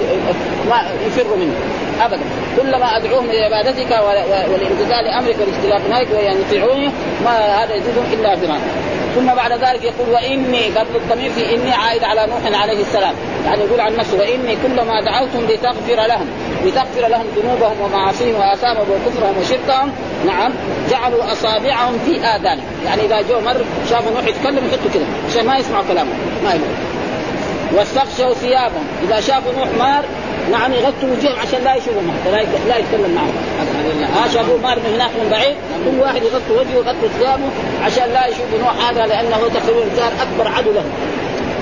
ما 0.70 0.82
يفروا 1.08 1.38
مني. 1.38 1.54
ابدا. 2.02 2.24
كلما 2.58 2.98
أدعوهم 2.98 3.32
لعبادتك 3.32 3.92
والامتثال 4.52 5.08
امرك 5.08 5.36
والاجتناب 5.40 5.90
نهيك 5.90 6.08
وأن 6.12 6.42
يطيعوني 6.42 6.92
ما 7.24 7.64
هذا 7.64 7.74
يزيدهم 7.74 8.06
إلا 8.14 8.36
فرارا 8.36 8.60
ثم 9.16 9.26
بعد 9.36 9.52
ذلك 9.52 9.84
يقول 9.84 10.10
وإني 10.10 10.66
قبل 10.66 10.96
الضمير 10.96 11.32
في 11.32 11.56
إني 11.56 11.74
عائد 11.74 12.04
على 12.04 12.28
نوح 12.28 12.62
عليه 12.62 12.82
السلام. 12.82 13.14
يعني 13.46 13.64
يقول 13.64 13.80
عن 13.80 13.96
نفسه 13.96 14.18
وإني 14.18 14.58
كلما 14.64 15.02
دعوتهم 15.02 15.46
لتغفر 15.50 16.08
لهم 16.08 16.28
لتغفر 16.66 17.08
لهم 17.08 17.26
ذنوبهم 17.36 17.82
ومعاصيهم 17.82 18.40
وآثامهم 18.40 18.86
وكفرهم 18.92 19.38
وشركهم 19.38 19.92
نعم 20.26 20.52
جعلوا 20.90 21.32
أصابعهم 21.32 22.00
في 22.06 22.20
آذانهم. 22.20 22.66
يعني 22.86 23.06
إذا 23.06 23.22
جو 23.22 23.40
مر 23.40 23.66
شافوا 23.90 24.12
نوح 24.12 24.28
يتكلم 24.28 24.68
يحطوا 24.68 24.92
كذا 24.94 25.06
عشان 25.30 25.46
ما 25.46 25.58
يسمعوا 25.58 25.84
كلامه 25.88 26.12
ما 26.44 26.50
يقول. 26.50 26.76
واستغشوا 27.74 28.34
ثيابهم. 28.34 28.88
إذا 29.04 29.20
شافوا 29.20 29.52
نوح 29.58 29.68
مار 29.80 30.06
نعم 30.52 30.74
يغطوا 30.74 31.10
وجوههم 31.18 31.40
عشان 31.40 31.64
لا 31.64 31.76
يشوفوا 31.76 32.02
لا 32.26 32.42
لا 32.68 32.78
يتكلم 32.78 33.16
معهم. 33.16 33.34
ها 34.16 34.28
شافوا 34.34 34.58
مار 34.64 34.80
من 34.80 34.94
هناك 34.96 35.10
من 35.10 35.30
بعيد 35.32 35.56
كل 35.86 36.00
واحد 36.00 36.22
يغطي 36.24 36.52
وجهه 36.52 36.78
ويغطي 36.78 37.08
ثيابه 37.20 37.50
عشان 37.84 38.14
لا 38.14 38.28
يشوفوا 38.28 38.60
نوح 38.60 38.90
هذا 38.90 39.06
لأنه 39.06 39.38
تقريبا 39.38 39.96
كان 39.98 40.12
أكبر 40.20 40.48
عدو 40.58 40.72
له. 40.72 40.84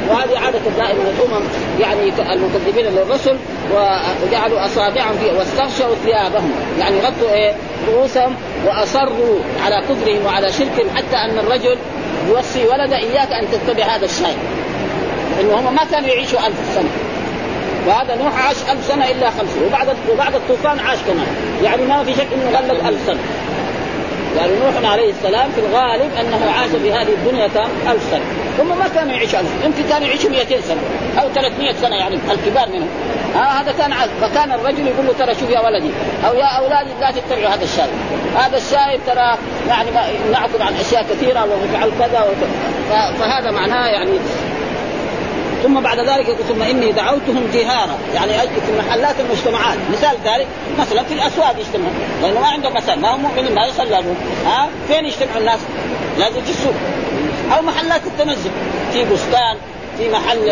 وهذه 0.10 0.40
عادة 0.40 0.60
دائما 0.78 1.02
الأمم 1.02 1.44
يعني 1.80 2.12
المكذبين 2.34 2.86
للرسل 2.86 3.38
وجعلوا 3.74 4.66
أصابعهم 4.66 5.18
فيها 5.18 5.34
واستغشوا 5.34 5.96
ثيابهم. 6.04 6.52
يعني 6.80 7.00
غطوا 7.00 7.34
إيه؟ 7.34 7.54
رؤوسهم 7.88 8.36
وأصروا 8.66 9.40
على 9.66 9.82
كفرهم 9.90 10.26
وعلى 10.26 10.52
شركهم 10.52 10.90
حتى 10.96 11.16
أن 11.16 11.40
الرجل 11.40 11.78
يوصي 12.30 12.66
ولده 12.66 12.98
إياك 12.98 13.32
أن 13.32 13.48
تتبع 13.52 13.84
هذا 13.84 14.06
الشيء. 14.06 14.38
إنه 15.42 15.60
هم 15.60 15.76
ما 15.76 15.84
كانوا 15.92 16.08
يعيشوا 16.08 16.40
ألف 16.48 16.56
سنة. 16.76 16.90
وهذا 17.88 18.16
نوح 18.16 18.46
عاش 18.48 18.56
ألف 18.72 18.86
سنة 18.86 19.12
إلا 19.12 19.30
خمسين 19.30 19.64
وبعد 19.68 19.88
وبعد 20.12 20.36
الطوفان 20.36 20.80
عاش 20.80 20.98
كمان. 21.08 21.28
يعني 21.64 21.86
ما 21.86 22.04
في 22.04 22.14
شك 22.14 22.28
إنه 22.34 22.58
غلب 22.58 22.88
ألف 22.88 23.00
سنة. 23.06 23.20
يعني 24.38 24.52
نوح 24.60 24.92
عليه 24.92 25.10
السلام 25.12 25.52
في 25.52 25.60
الغالب 25.60 26.12
أنه 26.20 26.52
عاش 26.52 26.70
في 26.70 26.94
هذه 26.94 27.14
الدنيا 27.14 27.48
كم 27.48 27.92
ألف 27.92 28.04
سنة. 28.12 28.26
هم 28.60 28.80
ما 28.80 28.88
كانوا 28.96 29.14
يعيشوا 29.14 29.40
ألف 29.40 29.50
يمكن 29.66 29.90
كانوا 29.90 30.08
يعيشوا 30.08 30.30
200 30.30 30.62
سنة 30.62 30.82
أو 31.22 31.30
300 31.30 31.74
سنة 31.74 31.96
يعني 31.96 32.16
الكبار 32.32 32.70
منهم. 32.70 32.90
ها 33.36 33.62
هذا 33.62 33.72
كان 33.72 33.94
عز. 33.94 34.10
فكان 34.22 34.52
الرجل 34.52 34.88
يقول 34.88 35.06
له 35.08 35.14
ترى 35.20 35.36
شوف 35.36 35.50
يا 35.50 35.60
ولدي 35.60 35.90
أو 36.28 36.34
يا 36.34 36.46
أولادي 36.46 36.90
لا 37.02 37.12
تتبعوا 37.12 37.54
هذا 37.54 37.64
الشايب. 37.64 37.90
هذا 38.36 38.58
الشايب 38.58 39.02
ترى 39.08 39.38
يعني 39.68 39.90
ينعقد 40.28 40.62
عن 40.62 40.74
أشياء 40.74 41.04
كثيرة 41.04 41.44
ويفعل 41.44 41.92
كذا 42.00 42.22
وكذا 42.22 42.76
فهذا 43.20 43.52
معناه 43.52 43.88
يعني 43.88 44.12
ثم 45.66 45.80
بعد 45.80 46.00
ذلك 46.00 46.28
يقول 46.28 46.46
ثم 46.48 46.62
إني 46.62 46.92
دعوتهم 46.92 47.48
جهارا. 47.54 47.98
يعني 48.14 48.34
في 48.38 48.78
محلات 48.80 49.16
المجتمعات. 49.20 49.78
مثال 49.92 50.18
ذلك 50.26 50.48
مثلا 50.80 51.04
في 51.04 51.14
الأسواق 51.14 51.56
يجتمعون. 51.60 51.94
لأنه 52.22 52.40
ما 52.40 52.48
عندهم 52.48 52.74
مساجد 52.74 53.00
ما 53.00 53.16
هم 53.16 53.22
مؤمنين 53.22 53.56
ما 53.56 53.66
يصلون. 53.66 54.18
ها؟ 54.46 54.70
فين 54.88 55.06
يجتمعوا 55.06 55.40
الناس؟ 55.40 55.60
لازم 56.18 56.42
في 56.42 56.50
السوق. 56.50 56.74
أو 57.56 57.62
محلات 57.62 58.02
التنزه 58.06 58.50
في 58.94 59.06
بستان 59.06 59.58
في 59.98 60.10
محل 60.10 60.46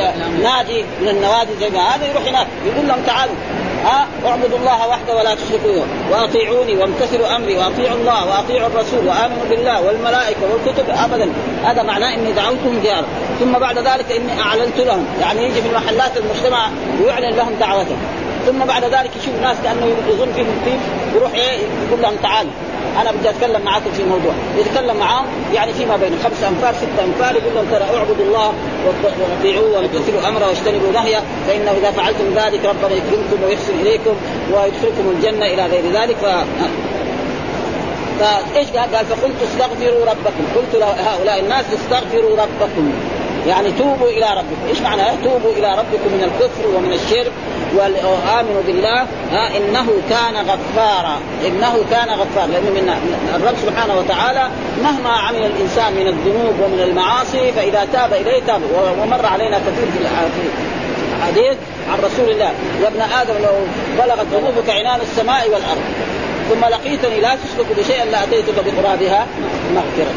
نادي 0.43 0.83
من 1.01 1.07
النوادي 1.07 1.51
زي 1.59 1.69
ما 1.69 1.95
هذا 1.95 2.05
يروح 2.05 2.23
هناك. 2.27 2.47
يقول 2.65 2.87
لهم 2.87 2.99
تعالوا. 3.05 3.35
ها 3.83 4.07
اعبدوا 4.25 4.57
الله 4.57 4.87
وحده 4.87 5.15
ولا 5.15 5.35
تشركوا 5.35 5.81
واطيعوني 6.11 6.75
وامتثلوا 6.75 7.35
أمري 7.35 7.57
واطيعوا 7.57 7.97
الله 7.97 8.27
واطيعوا 8.29 8.67
الرسول 8.67 9.07
وآمنوا 9.07 9.45
بالله 9.49 9.81
والملائكة 9.81 10.39
والكتب 10.51 10.85
أبدا. 10.89 11.29
هذا 11.63 11.83
معناه 11.83 12.13
إني 12.13 12.31
دعوتهم 12.31 12.79
ديارا. 12.81 13.05
ثم 13.39 13.51
بعد 13.51 13.77
ذلك 13.77 14.11
إني 14.11 14.41
أعلنت 14.41 14.77
لهم 14.77 15.05
يعني 15.21 15.43
يجي 15.43 15.61
في 15.61 15.69
محلات 15.75 16.11
المجتمع 16.17 16.69
ويعلن 17.03 17.35
لهم 17.35 17.53
دعوته 17.59 17.95
ثم 18.45 18.59
بعد 18.65 18.83
ذلك 18.83 19.11
يشوف 19.21 19.35
ناس 19.41 19.57
كأنه 19.63 19.85
يظن 20.07 20.33
فيهم 20.33 20.61
طيب 20.65 20.79
يروح 21.15 21.31
إيه 21.33 21.59
يقول 21.87 22.01
لهم 22.01 22.15
تعالوا. 22.23 22.51
أنا 23.01 23.11
بدي 23.11 23.29
أتكلم 23.29 23.61
معاكم 23.61 23.91
في 23.91 24.03
موضوع. 24.03 24.33
يتكلم 24.57 24.97
معاهم 24.97 25.25
يعني 25.53 25.73
فيما 25.73 25.97
بين 25.97 26.11
خمس 26.23 26.43
أنفار 26.43 26.73
ست 26.73 26.99
أنفار 27.03 27.35
يقول 27.35 27.55
لهم 27.55 27.65
ترى 27.71 27.97
اعبدوا 27.97 28.25
الله 28.25 28.53
واطيعوه 28.93 29.71
وامتثلوا 29.71 30.27
أمره 30.27 30.47
واجتنبوا 30.47 30.91
نهيه 30.93 31.23
فإنه 31.47 31.71
إذا 31.71 31.91
فعلتم 31.91 32.33
ذلك 32.35 32.65
ربنا 32.65 32.95
يكرمكم 32.95 33.43
ويحسن 33.45 33.73
إليكم 33.81 34.15
ويدخلكم 34.53 35.13
الجنة 35.15 35.45
إلى 35.45 35.65
غير 35.65 35.83
ذلك. 35.93 36.17
ف 38.19 38.23
فايش 38.53 38.69
قال؟ 38.69 38.95
قال 38.95 39.05
فقلت 39.05 39.35
استغفروا 39.43 40.05
ربكم، 40.05 40.43
قلت 40.55 40.75
لهؤلاء 40.75 41.39
الناس 41.39 41.65
استغفروا 41.73 42.31
ربكم، 42.31 42.93
يعني 43.47 43.71
توبوا 43.71 44.09
إلى 44.09 44.25
ربكم، 44.25 44.67
إيش 44.69 44.81
معنى 44.81 45.01
توبوا 45.23 45.51
إلى 45.51 45.71
ربكم 45.71 46.09
من 46.15 46.23
الكفر 46.23 46.67
ومن 46.75 46.93
الشرك 46.93 47.31
وآمنوا 47.75 48.61
بالله؟ 48.67 49.01
ها 49.31 49.57
إنه 49.57 49.87
كان 50.09 50.35
غفارا. 50.35 51.17
إنه 51.47 51.75
كان 51.91 52.09
غفارا. 52.09 52.47
لأنه 52.47 52.69
من 52.69 52.89
الرب 53.35 53.55
سبحانه 53.65 53.97
وتعالى 53.97 54.49
مهما 54.83 55.09
عمل 55.09 55.45
الإنسان 55.45 55.93
من 55.93 56.07
الذنوب 56.07 56.55
ومن 56.63 56.79
المعاصي 56.83 57.51
فإذا 57.51 57.87
تاب 57.93 58.13
إليه 58.13 58.41
تاب. 58.47 58.61
ومر 59.01 59.25
علينا 59.25 59.57
كثير 59.59 59.87
في 59.93 59.99
الحديث 61.17 61.57
عن 61.91 61.99
رسول 61.99 62.29
الله. 62.29 62.51
يا 62.81 62.87
ابن 62.87 63.01
آدم 63.01 63.33
لو 63.43 63.55
بلغت 64.03 64.27
ذنوبك 64.33 64.69
عنان 64.69 65.01
السماء 65.01 65.45
والأرض 65.45 65.83
ثم 66.49 66.65
لقيتني 66.65 67.21
لا 67.21 67.35
تشرك 67.35 67.65
بشيء 67.77 68.03
لا 68.11 68.23
أتيتك 68.23 68.53
بقرابها 68.65 69.27
مغفرة. 69.75 70.13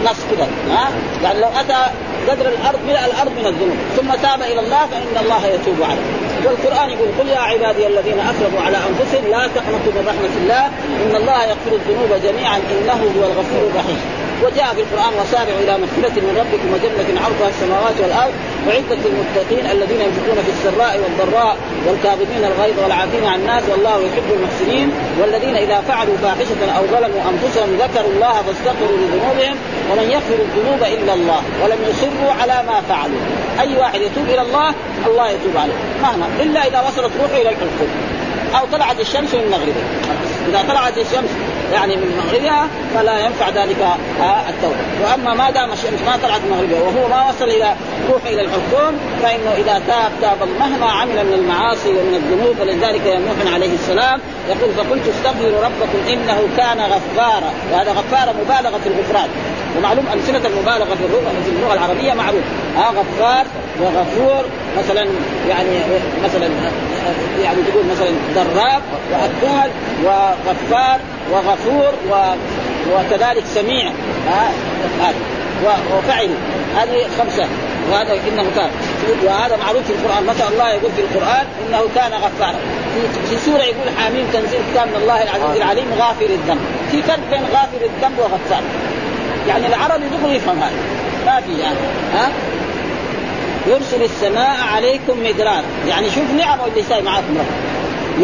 النص 0.00 0.18
كذا 0.30 0.48
ها؟ 0.70 0.90
يعني 1.22 1.40
لو 1.40 1.48
أتى 1.60 1.86
قدر 2.28 2.48
الأرض 2.48 2.78
ملء 2.88 3.04
الأرض 3.10 3.32
من 3.40 3.46
الذنوب. 3.46 3.76
ثم 3.96 4.14
تاب 4.22 4.42
إلى 4.42 4.60
الله 4.60 4.86
فإن 4.86 5.24
الله 5.24 5.46
يتوب 5.46 5.82
عليه. 5.82 6.06
والقرآن 6.44 6.90
يقول 6.90 7.08
قل 7.18 7.28
يا 7.28 7.38
عبادي 7.38 7.86
الذين 7.86 8.20
اسرفوا 8.20 8.60
على 8.66 8.76
أنفسهم 8.76 9.24
لا 9.30 9.46
تقنطوا 9.46 9.92
من 9.96 10.04
رحمة 10.10 10.34
الله 10.42 10.66
إن 11.04 11.16
الله 11.16 11.42
يغفر 11.44 11.72
الذنوب 11.72 12.10
جميعا 12.22 12.56
إنه 12.56 13.00
هو 13.16 13.22
الغفور 13.24 13.70
الرحيم. 13.70 14.00
وجاء 14.44 14.74
في 14.74 14.80
القرآن 14.80 15.12
وسارعوا 15.20 15.60
إلى 15.64 15.78
مغفرة 15.78 16.16
من 16.26 16.32
ربكم 16.40 16.68
وجنة 16.74 17.20
عرضها 17.24 17.48
السماوات 17.48 17.96
والأرض 18.02 18.34
اعدت 18.70 19.00
للمتقين 19.06 19.64
الذين 19.76 20.00
ينفقون 20.00 20.38
في 20.46 20.50
السراء 20.56 21.00
والضراء 21.02 21.56
والكاظمين 21.86 22.44
الغيظ 22.44 22.78
والعافين 22.82 23.24
عن 23.24 23.40
الناس 23.40 23.62
والله 23.70 23.96
يحب 24.06 24.28
المحسنين 24.36 24.90
والذين 25.20 25.56
إذا 25.56 25.80
فعلوا 25.88 26.16
فاحشة 26.22 26.60
أو 26.78 26.82
ظلموا 26.86 27.22
أنفسهم 27.32 27.68
ذكروا 27.84 28.10
الله 28.14 28.34
فاستغفروا 28.42 28.98
لذنوبهم 29.02 29.56
ومن 29.90 30.10
يغفر 30.10 30.38
الذنوب 30.46 30.82
إلا 30.82 31.14
الله 31.14 31.42
ولم 31.62 31.78
يصروا 31.90 32.32
على 32.40 32.62
ما 32.68 32.80
فعلوا. 32.88 33.20
أي 33.60 33.76
واحد 33.76 34.00
يتوب 34.00 34.24
إلى 34.24 34.42
الله 34.42 34.74
الله 35.06 35.30
يتوب 35.30 35.56
عليه. 35.56 35.78
مهما. 36.02 36.26
إلا 36.40 36.66
إذا 36.66 36.80
وصلت 36.80 37.12
روحه 37.22 37.40
إلى 37.42 37.48
الحلقوم 37.48 37.90
أو 38.58 38.66
طلعت 38.72 39.00
الشمس 39.00 39.34
من 39.34 39.50
مغربها 39.50 39.84
إذا 40.48 40.64
طلعت 40.68 40.98
الشمس 40.98 41.30
يعني 41.72 41.96
من 41.96 42.22
مغربها 42.24 42.66
فلا 42.94 43.18
ينفع 43.18 43.48
ذلك 43.48 43.76
التوبة. 44.48 44.76
وأما 45.04 45.34
ما 45.34 45.50
دام 45.50 45.72
الشمس 45.72 46.00
ما 46.06 46.16
طلعت 46.22 46.40
من 46.40 46.50
مغربها 46.50 46.80
وهو 46.80 47.08
ما 47.08 47.28
وصل 47.28 47.44
إلى 47.44 47.74
روح 48.10 48.22
إلى 48.26 48.42
الحلقوم 48.42 48.98
فإنه 49.22 49.52
إذا 49.58 49.82
تاب 49.86 50.12
تاب 50.20 50.48
مهما 50.60 50.86
عمل 50.86 51.26
من 51.26 51.32
المعاصي 51.32 51.88
ومن 51.88 52.14
الذنوب 52.14 52.60
ولذلك 52.60 53.06
يا 53.06 53.18
نوح 53.18 53.54
عليه 53.54 53.74
السلام 53.74 54.20
يقول 54.48 54.74
فقلت 54.74 55.02
استغفروا 55.08 55.64
ربكم 55.64 55.98
إنه 56.12 56.48
كان 56.56 56.78
غفارا. 56.78 57.50
وهذا 57.72 57.90
غفار 57.92 58.34
مبالغة 58.40 58.78
في 58.78 58.88
الغفران. 58.88 59.28
ومعلوم 59.78 60.06
امثله 60.12 60.46
المبالغة 60.46 60.94
في 60.94 61.50
اللغة 61.56 61.74
العربية 61.74 62.12
معروف. 62.12 62.42
ها 62.76 62.88
غفار 62.88 63.46
وغفور 63.80 64.44
مثلا 64.78 65.06
يعني 65.48 65.80
مثلا 66.24 66.48
يعني 67.42 67.58
تقول 67.62 67.84
مثلا 67.86 68.10
ضراب 68.34 68.82
واكال 69.12 69.70
وغفار 70.04 71.00
وغفور 71.32 71.92
و 72.10 72.34
وكذلك 72.94 73.44
سميع. 73.46 73.90
ها 74.28 74.50
وفعل. 75.96 76.28
هذه 76.76 77.06
خمسة. 77.18 77.46
وهذا 77.90 78.12
إنه 78.12 78.46
كان. 78.56 78.70
وهذا 79.24 79.56
معروف 79.56 79.82
في 79.86 79.92
القرآن. 79.92 80.26
مثلا 80.26 80.48
الله 80.48 80.70
يقول 80.70 80.90
في 80.92 81.00
القرآن 81.00 81.46
إنه 81.66 81.80
كان 81.94 82.12
غفارا. 82.12 82.58
في, 82.94 83.28
في 83.30 83.36
سورة 83.44 83.62
يقول 83.62 83.98
حاميم 83.98 84.26
تنزيل 84.32 84.60
كتاب 84.72 84.88
من 84.88 84.96
الله 85.02 85.22
العزيز 85.22 85.56
العليم 85.56 85.86
غافر 85.98 86.24
الذنب. 86.24 86.60
في 86.90 87.02
فرق 87.02 87.20
بين 87.30 87.42
غافر 87.42 87.80
الذنب 87.82 88.18
وغفار. 88.18 88.62
يعني 89.48 89.66
العربي 89.66 90.04
دغري 90.08 90.36
يفهم 90.36 90.58
هذا. 90.58 90.76
ما 91.26 91.40
في 91.40 91.60
يعني. 91.60 91.76
ها؟ 92.14 92.28
يرسل 93.66 94.02
السماء 94.02 94.56
عليكم 94.74 95.24
مدرار 95.24 95.62
يعني 95.88 96.10
شوف 96.10 96.30
نعمه 96.38 96.66
اللي 96.66 96.82
ساي 96.82 97.02
معاكم 97.02 97.38
رب. 97.38 97.46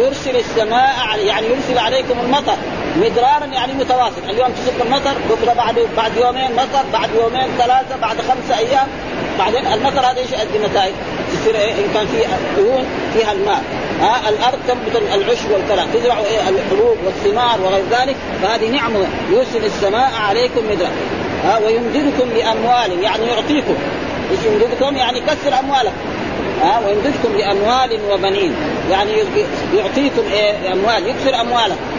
يرسل 0.05 0.37
السماء 0.37 1.18
يعني 1.18 1.46
يرسل 1.46 1.79
عليكم 1.79 2.14
المطر. 2.24 2.57
مدرارا 2.96 3.46
يعني 3.52 3.72
متواصل. 3.72 4.30
اليوم 4.30 4.48
تصب 4.50 4.87
المطر 4.87 5.14
بكرة 5.30 5.52
بعد 5.52 5.74
بعد 5.96 6.16
يومين 6.16 6.52
مطر 6.52 6.85
بعد 6.92 7.11
يومين 7.14 7.48
ثلاثة 7.59 7.96
بعد 8.02 8.16
خمسة 8.16 8.59
أيام. 8.59 8.87
بعدين 9.38 9.66
المطر 9.66 10.00
هذا 10.00 10.18
إيش 10.18 10.30
يؤدي 10.30 10.66
نتائج؟ 10.70 10.94
تصير 11.32 11.54
إيه؟ 11.54 11.72
إن 11.72 11.90
كان 11.94 12.06
في 12.06 12.24
دهون 12.56 12.85
فيها 13.14 13.32
الماء. 13.32 13.62
ها؟ 14.00 14.28
الأرض 14.28 14.59
تنبت 14.68 15.02
العشب 15.14 15.50
والكلام 15.50 15.88
تزرع 15.94 16.18
إيه؟ 16.18 16.48
الحبوب 16.48 16.96
والثمار 17.06 17.61
وغير 17.61 17.85
ذلك. 17.90 18.16
فهذه 18.42 18.70
نعمة. 18.70 19.06
يرسل 19.30 19.64
السماء 19.64 20.12
عليكم 20.28 20.64
مدرارا. 20.70 20.92
ها؟ 21.44 21.59
ويمددكم 21.59 22.28
باموال 22.35 23.02
يعني 23.02 23.26
يعطيكم. 23.26 23.74
إيش 24.30 24.40
يمددكم؟ 24.46 24.96
يعني 24.96 25.18
يكسر 25.18 25.59
اموالكم 25.61 25.96
ها؟ 26.62 26.80
ويمددكم 26.87 27.32
باموال 27.37 27.98
وبنين. 28.11 28.54
يعني 28.90 29.12
يعطيكم 29.74 30.22
إيه؟ 30.32 30.72
أموال. 30.72 31.06
يكثر 31.06 31.40
اموالكم 31.40 31.96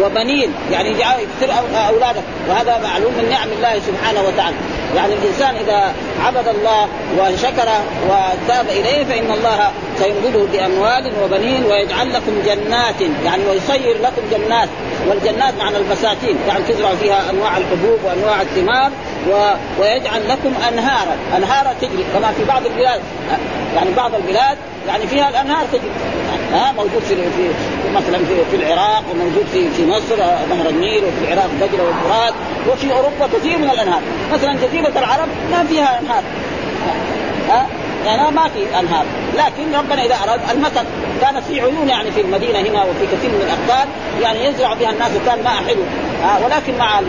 وبنين. 0.00 0.54
يعني 0.70 0.90
يكثر 0.90 1.52
أولادك. 1.88 2.22
وهذا 2.48 2.80
معلوم 2.84 3.12
من 3.12 3.30
نعم 3.30 3.48
الله 3.56 3.80
سبحانه 3.86 4.20
وتعالى. 4.28 4.56
يعني 4.96 5.14
الإنسان 5.14 5.54
إذا 5.56 5.94
عبد 6.24 6.48
الله 6.48 6.88
وشكر 7.18 7.68
وتاب 8.08 8.66
إليه 8.68 9.04
فإن 9.04 9.30
الله 9.30 9.70
سيمدده 9.98 10.46
بأموال 10.52 11.12
وبنين 11.24 11.64
ويجعل 11.64 12.12
لكم 12.12 12.42
جنات. 12.46 13.00
يعني 13.24 13.42
ويصير 13.50 13.96
لكم 14.02 14.22
جنات. 14.30 14.68
والجنات 15.08 15.54
معنى 15.58 15.76
البساتين. 15.76 16.36
يعني 16.48 16.62
تزرع 16.68 16.90
فيها 17.00 17.30
أنواع 17.30 17.56
الحبوب 17.56 17.98
وأنواع 18.04 18.42
الثمار 18.42 18.90
و... 19.30 19.50
ويجعل 19.80 20.28
لكم 20.28 20.52
أنهارا. 20.68 21.16
أنهارا 21.36 21.74
تجري. 21.80 22.04
كما 22.14 22.32
في 22.32 22.44
بعض 22.44 22.66
البلاد. 22.66 23.00
يعني 23.74 23.90
بعض 23.96 24.14
البلاد 24.14 24.58
يعني 24.88 25.06
فيها 25.06 25.28
الأنهار 25.28 25.64
تجري 25.72 25.90
ها 26.52 26.72
موجود 26.72 27.02
في 27.08 27.14
في 27.14 27.50
مثلا 27.94 28.18
في, 28.18 28.44
في 28.50 28.56
العراق 28.56 29.04
وموجود 29.10 29.46
في 29.52 29.70
في 29.70 29.86
مصر 29.86 30.16
نهر 30.50 30.68
النيل 30.68 31.04
وفي 31.04 31.32
العراق 31.32 31.50
دجله 31.60 31.84
والفرات 31.84 32.34
وفي 32.72 32.92
أوروبا 32.92 33.26
كثير 33.38 33.58
من 33.58 33.70
الأنهار. 33.70 34.00
مثلا 34.32 34.52
جزيرة 34.52 34.98
العرب 34.98 35.28
ما 35.50 35.64
فيها 35.64 36.00
أنهار. 36.00 36.22
ها 37.48 37.66
يعني 38.06 38.30
ما 38.30 38.48
في 38.48 38.78
أنهار. 38.80 39.04
لكن 39.36 39.74
ربنا 39.74 40.04
إذا 40.04 40.14
أراد 40.24 40.40
المطر 40.50 40.84
كانت 41.20 41.44
في 41.48 41.60
عيون 41.60 41.88
يعني 41.88 42.10
في 42.10 42.20
المدينة 42.20 42.58
هنا 42.58 42.84
وفي 42.84 43.06
كثير 43.06 43.30
من 43.30 43.42
الأقطار 43.46 43.88
يعني 44.22 44.44
يزرع 44.44 44.74
بها 44.74 44.90
الناس 44.90 45.10
وكان 45.22 45.44
ماء 45.44 45.54
حلو. 45.54 45.82
ولكن 46.44 46.78
مع 46.78 47.00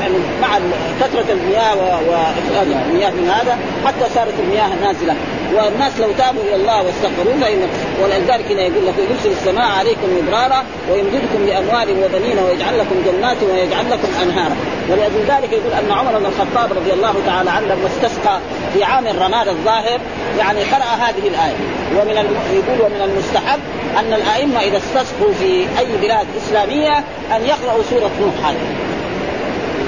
يعني 0.00 0.14
مع 0.42 0.58
كثرة 1.00 1.32
المياه 1.32 1.74
واخراج 1.76 2.66
المياه 2.86 3.10
من 3.10 3.30
هذا 3.30 3.58
حتى 3.86 4.14
صارت 4.14 4.34
المياه 4.44 4.68
نازلة. 4.82 5.14
والناس 5.54 5.92
لو 6.00 6.12
تابوا 6.18 6.42
إلى 6.42 6.56
الله 6.56 6.82
واستغفروا 6.82 7.32
فان 7.40 7.68
ولذلك 8.02 8.52
هنا 8.52 8.60
يقول 8.60 8.86
لك 8.86 8.94
يرسل 8.98 9.30
السماء 9.38 9.70
عليكم 9.78 10.08
مدرارا 10.18 10.64
ويمددكم 10.90 11.46
بأموال 11.46 11.88
وبنين 11.90 12.38
ويجعل 12.38 12.78
لكم 12.78 12.96
جنات 13.06 13.36
ويجعل 13.42 13.90
لكم 13.90 14.08
أنهارا. 14.22 14.56
ولأجل 14.90 15.20
ذلك 15.28 15.52
يقول 15.52 15.72
أن 15.72 15.92
عمر 15.92 16.18
بن 16.18 16.26
الخطاب 16.26 16.72
رضي 16.78 16.92
الله 16.92 17.14
تعالى 17.26 17.50
عنه 17.50 17.66
لما 17.66 17.86
استسقى 17.86 18.38
في 18.74 18.84
عام 18.84 19.06
الرماد 19.06 19.48
الظاهر 19.48 20.00
يعني 20.38 20.60
قرأ 20.60 20.90
هذه 21.04 21.28
الآية. 21.28 21.56
ومن. 21.96 22.16
يقول 22.52 22.80
ومن 22.80 23.10
المستحب 23.10 23.60
أن 23.98 24.12
الأئمة 24.12 24.60
إذا 24.60 24.76
استسقوا 24.76 25.32
في 25.32 25.66
أي 25.78 25.86
بلاد 26.02 26.26
إسلامية 26.36 26.98
أن 27.36 27.44
يقرأوا 27.46 27.82
سورة 27.90 28.10
نوح 28.20 28.48
هذه 28.48 28.85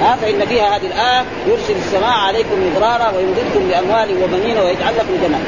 ها 0.01 0.15
فإن 0.15 0.45
فيها 0.45 0.77
هذه 0.77 0.85
الآية 0.85 1.25
يرسل 1.47 1.75
السماء 1.75 2.17
عليكم 2.27 2.69
مدرارا 2.71 3.11
ويمددكم 3.17 3.69
بأموال 3.69 4.23
وبنين 4.23 4.57
ويجعل 4.57 4.93
لكم 4.95 5.17
جنات. 5.23 5.41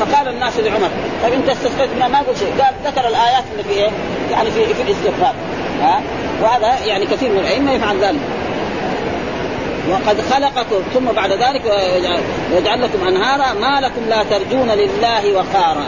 فقال 0.00 0.28
الناس 0.28 0.58
لعمر 0.58 0.88
طيب 1.22 1.32
أنت 1.32 1.48
استسقيت 1.48 1.90
ما 2.00 2.18
قلت 2.18 2.38
شيء؟ 2.38 2.52
قال 2.62 2.74
ذكر 2.84 3.08
الآيات 3.08 3.44
اللي 3.52 3.64
في 3.64 3.70
إيه؟ 3.70 3.90
يعني 4.30 4.50
في 4.50 4.74
في 4.74 4.82
الاستغفار. 4.82 5.34
ها؟ 5.82 6.00
وهذا 6.42 6.86
يعني 6.86 7.06
كثير 7.06 7.30
من 7.30 7.38
الأئمة 7.38 7.72
يفعل 7.72 7.98
ذلك. 8.00 8.20
وقد 9.90 10.20
خلقكم 10.20 10.82
ثم 10.94 11.04
بعد 11.04 11.32
ذلك 11.32 11.62
يجعل 12.52 12.82
لكم 12.82 13.06
أنهارا. 13.08 13.52
ما 13.60 13.80
لكم 13.80 14.08
لا 14.08 14.22
ترجون 14.22 14.68
لله 14.68 15.34
وقارا. 15.34 15.86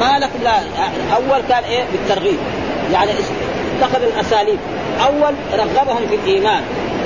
ما 0.00 0.18
لكم 0.18 0.42
لا 0.44 0.52
أول 1.16 1.42
كان 1.48 1.64
إيه؟ 1.64 1.84
بالترغيب. 1.92 2.38
يعني 2.92 3.10
اتخذ 3.80 4.02
الأساليب. 4.02 4.58
اول 5.06 5.34
رغبهم 5.52 6.06
في 6.08 6.14
الإيمان 6.14 6.62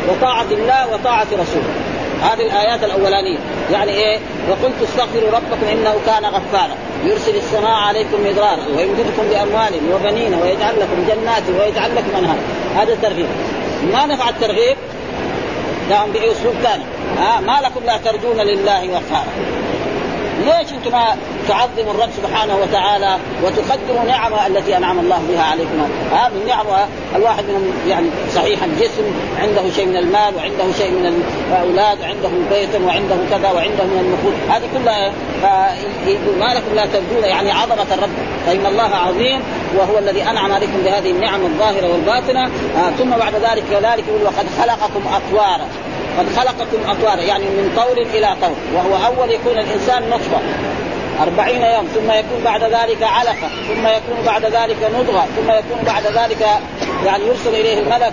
وطاعة 0.09 0.47
الله 0.51 0.93
وطاعة 0.93 1.27
رسوله. 1.33 1.75
هذه 2.23 2.43
الآيات 2.47 2.85
الأولانية. 2.85 3.39
يعني 3.73 3.93
إيه؟ 3.93 4.19
وقلت 4.51 4.75
استغفروا 4.83 5.31
ربكم 5.31 5.67
إنه 5.73 5.95
كان 6.07 6.25
غفارا. 6.25 6.77
يرسل 7.05 7.37
السماء 7.37 7.73
عليكم 7.73 8.21
مدرارا 8.27 8.67
ويمددكم 8.77 9.23
بأموال 9.31 9.73
وبنين 9.95 10.35
ويجعل 10.35 10.75
لكم 10.81 11.07
جنات 11.09 11.43
ويجعل 11.59 11.97
لكم 11.97 12.17
أنهار. 12.19 12.39
هذا 12.77 12.93
الترغيب. 12.93 13.27
ما 13.93 14.07
نفع 14.07 14.29
الترغيب؟ 14.29 14.77
لهم 15.91 16.11
بأسلوب 16.13 16.55
ثاني. 16.63 16.85
ها؟ 17.19 17.41
ما 17.41 17.61
لكم 17.63 17.81
لا 17.87 17.97
ترجون 17.97 18.37
لله 18.37 18.89
وقارا 18.91 19.27
ليش 20.41 20.73
أنتم 20.73 20.93
ما 20.93 21.17
تعظموا 21.49 21.95
الرب 21.95 22.11
سبحانه 22.23 22.57
وتعالى 22.57 23.17
وتقدموا 23.43 24.05
نعمة 24.07 24.47
التي 24.47 24.77
أنعم 24.77 24.99
الله 24.99 25.23
بها 25.29 25.43
عليكم؟ 25.43 25.89
ها 26.13 26.29
من 26.29 26.47
نعمه 26.47 26.87
الواحد 27.17 27.45
منهم 27.45 27.73
يعني 27.89 28.07
صحيح 28.35 28.63
الجسم 28.63 29.03
عنده 29.43 29.71
شيء 29.77 29.87
من 29.87 29.97
المال 29.97 30.35
وعنده 30.37 30.73
شيء 30.79 30.91
من 30.91 31.23
الاولاد 31.53 32.01
وعنده 32.01 32.29
بيت 32.51 32.83
وعنده 32.87 33.17
كذا 33.31 33.51
وعنده 33.51 33.85
من 33.85 33.99
النقود 34.01 34.35
هذه 34.51 34.69
كلها 34.75 35.13
ما 36.41 36.55
لكم 36.55 36.75
لا 36.75 36.87
ترجون 36.87 37.25
يعني 37.25 37.51
عظمة 37.51 37.95
الرب. 37.95 38.11
فإن 38.47 38.67
الله 38.67 38.91
عظيم 38.97 39.41
وهو 39.77 39.99
الذي 39.99 40.23
أنعم 40.23 40.53
عليكم 40.53 40.83
بهذه 40.85 41.11
النعم 41.11 41.41
الظاهرة 41.43 41.93
والباطنة. 41.93 42.45
آه 42.45 42.91
ثم 42.99 43.11
بعد 43.11 43.35
ذلك 43.35 43.65
كذلك 43.71 44.05
يقول 44.09 44.23
وقد 44.23 44.47
خلقكم 44.61 45.03
أطوارا. 45.15 45.67
قد 46.19 46.27
خلقكم 46.37 46.91
اطوارا 46.91 47.21
يعني 47.21 47.45
من 47.45 47.73
طور 47.77 47.97
إلى 48.15 48.37
طور 48.41 48.57
وهو 48.75 49.07
أول 49.07 49.31
يكون 49.31 49.53
الإنسان 49.53 50.11
نطفة. 50.11 50.39
أربعين 51.23 51.63
يوم 51.63 51.87
ثم 51.95 52.11
يكون 52.11 52.41
بعد 52.45 52.63
ذلك 52.63 53.03
علقة 53.03 53.49
ثم 53.69 53.87
يكون 53.87 54.25
بعد 54.27 54.45
ذلك 54.45 54.77
نضغة 54.95 55.27
ثم 55.37 55.51
يكون 55.51 55.79
بعد 55.87 56.07
ذلك 56.07 56.47
يعني 57.07 57.25
يرسل 57.27 57.49
إليه 57.49 57.79
الملك 57.79 58.13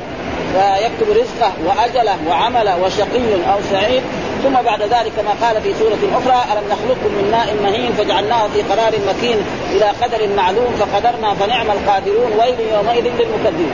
ويكتب 0.55 1.09
رزقه 1.09 1.51
وأجله 1.65 2.17
وعمله 2.29 2.83
وشقي 2.83 3.51
أو 3.53 3.59
سعيد. 3.71 4.03
ثم 4.43 4.61
بعد 4.61 4.81
ذلك 4.81 5.11
ما 5.25 5.47
قال 5.47 5.61
في 5.61 5.73
سورة 5.73 5.97
أخرى 6.13 6.43
ألم 6.53 6.67
نخلقكم 6.71 7.11
من 7.17 7.31
ماء 7.31 7.55
مهين 7.63 7.93
فجعلناه 7.93 8.47
في 8.47 8.61
قرار 8.61 8.93
مكين 9.09 9.37
إلى 9.71 9.85
قدر 9.85 10.35
معلوم 10.35 10.75
فقدرنا 10.79 11.33
فنعم 11.33 11.71
القادرون 11.71 12.31
ويل 12.39 12.59
يومئذ 12.73 13.03
للمكذبين. 13.03 13.71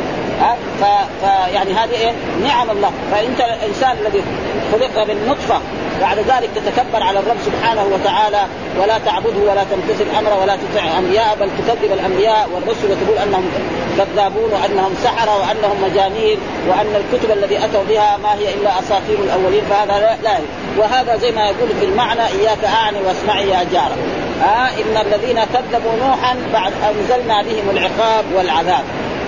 فيعني 1.22 1.74
هذه 1.74 1.92
إيه؟ 1.94 2.12
نعم 2.44 2.70
الله. 2.70 2.92
فإنت 3.12 3.40
الإنسان 3.40 3.98
الذي 4.02 4.24
خلق 4.72 5.04
من 5.08 5.28
نطفة 5.30 5.62
بعد 6.02 6.18
ذلك 6.18 6.50
تتكبر 6.56 7.04
على 7.04 7.20
الرب 7.20 7.38
سبحانه 7.46 7.86
وتعالى 7.94 8.42
ولا 8.82 8.98
تعبده 9.06 9.52
ولا 9.52 9.64
تمتثل 9.64 10.06
أمره 10.20 10.42
ولا 10.42 10.56
تطع 10.56 10.98
انبياء 11.00 11.38
بل 11.40 11.50
تكذب 11.50 11.92
الأنبياء 11.92 12.50
والرسل 12.54 12.92
وتقول 12.92 13.18
أنهم 13.18 13.50
كذابون 13.98 14.52
وأنهم 14.52 14.96
سحرة 15.04 15.38
وأنهم 15.38 15.84
مجانين 15.84 16.38
وأن 16.70 16.96
الكتب 16.96 17.32
الذي 17.32 17.58
أتوا 17.66 17.84
بها 17.90 18.18
ما 18.18 18.34
هي 18.34 18.54
إلا 18.54 18.80
أساطير 18.80 19.20
الأولين 19.24 19.64
فهذا 19.70 20.00
لا, 20.00 20.30
لا 20.30 20.40
وهذا 20.78 21.18
زي 21.18 21.32
ما 21.32 21.46
يقول 21.46 21.70
في 21.80 21.86
المعنى 21.86 22.28
إياك 22.28 22.64
أعني 22.66 22.98
واسمعي 23.02 23.50
يا 23.50 23.66
جارة. 23.74 23.98
آه 24.44 24.68
إن 24.68 25.08
الذين 25.08 25.40
كذبوا 25.44 25.92
نوحا 26.06 26.36
بعد 26.54 26.74
أنزلنا 26.90 27.42
بهم 27.42 27.70
العقاب 27.70 28.26
والعذاب. 28.36 28.84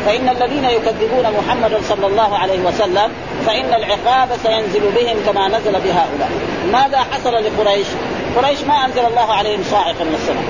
فإن 0.06 0.30
الذين 0.30 0.66
يكذبون 0.66 1.26
محمدا 1.38 1.80
صلى 1.90 2.08
الله 2.08 2.38
عليه 2.38 2.60
وسلم 2.60 3.12
فإن 3.46 3.74
العقاب 3.74 4.30
سينزل 4.44 4.92
بهم 4.96 5.18
كما 5.26 5.48
نزل 5.48 5.72
بهؤلاء. 5.72 6.30
ماذا 6.72 6.98
حصل 6.98 7.34
لقريش؟ 7.34 7.88
قريش 8.38 8.62
ما 8.62 8.86
أنزل 8.86 9.06
الله 9.06 9.34
عليهم 9.34 9.64
صاعقا 9.72 10.04
من 10.04 10.16
السماء. 10.16 10.44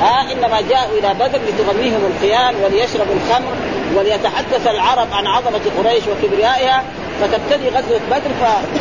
ها 0.00 0.20
آه 0.20 0.32
إنما 0.32 0.60
جاءوا 0.60 0.98
إلى 0.98 1.14
بدر 1.14 1.38
لتغنيهم 1.48 2.12
الخيان 2.14 2.54
وليشربوا 2.64 3.14
الخمر 3.14 3.52
وليتحدث 3.96 4.66
العرب 4.66 5.08
عن 5.12 5.26
عظمة 5.26 5.60
قريش 5.78 6.02
وكبريائها. 6.06 6.84
فتبتدي 7.20 7.68
غزوة 7.68 8.00
بدر 8.10 8.30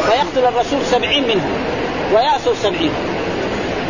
فيقتل 0.10 0.48
الرسول 0.48 0.80
سبعين 0.86 1.24
منهم 1.24 1.54
ويأسر 2.14 2.54
سبعين 2.64 2.92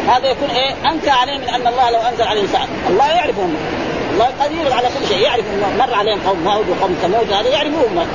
هذا 0.08 0.28
يكون 0.28 0.50
إيه؟ 0.50 0.92
أنكى 0.92 1.10
عليه 1.10 1.38
من 1.38 1.50
أن 1.50 1.68
الله 1.68 1.90
لو 1.90 2.00
أنزل 2.00 2.24
عليهم 2.24 2.48
ساعه 2.48 2.68
الله 2.90 3.08
يعرفهم. 3.08 3.56
الله 4.14 4.30
قدير 4.42 4.74
على 4.74 4.88
كل 4.88 5.08
شيء. 5.08 5.18
يعرف 5.18 5.46
مر 5.80 5.94
عليهم 5.94 6.20
قوم 6.28 6.48
هود 6.48 6.70
وقوم 6.70 6.98
ثمود 7.02 7.34
هذا 7.34 7.50
يعرفوهم 7.50 8.08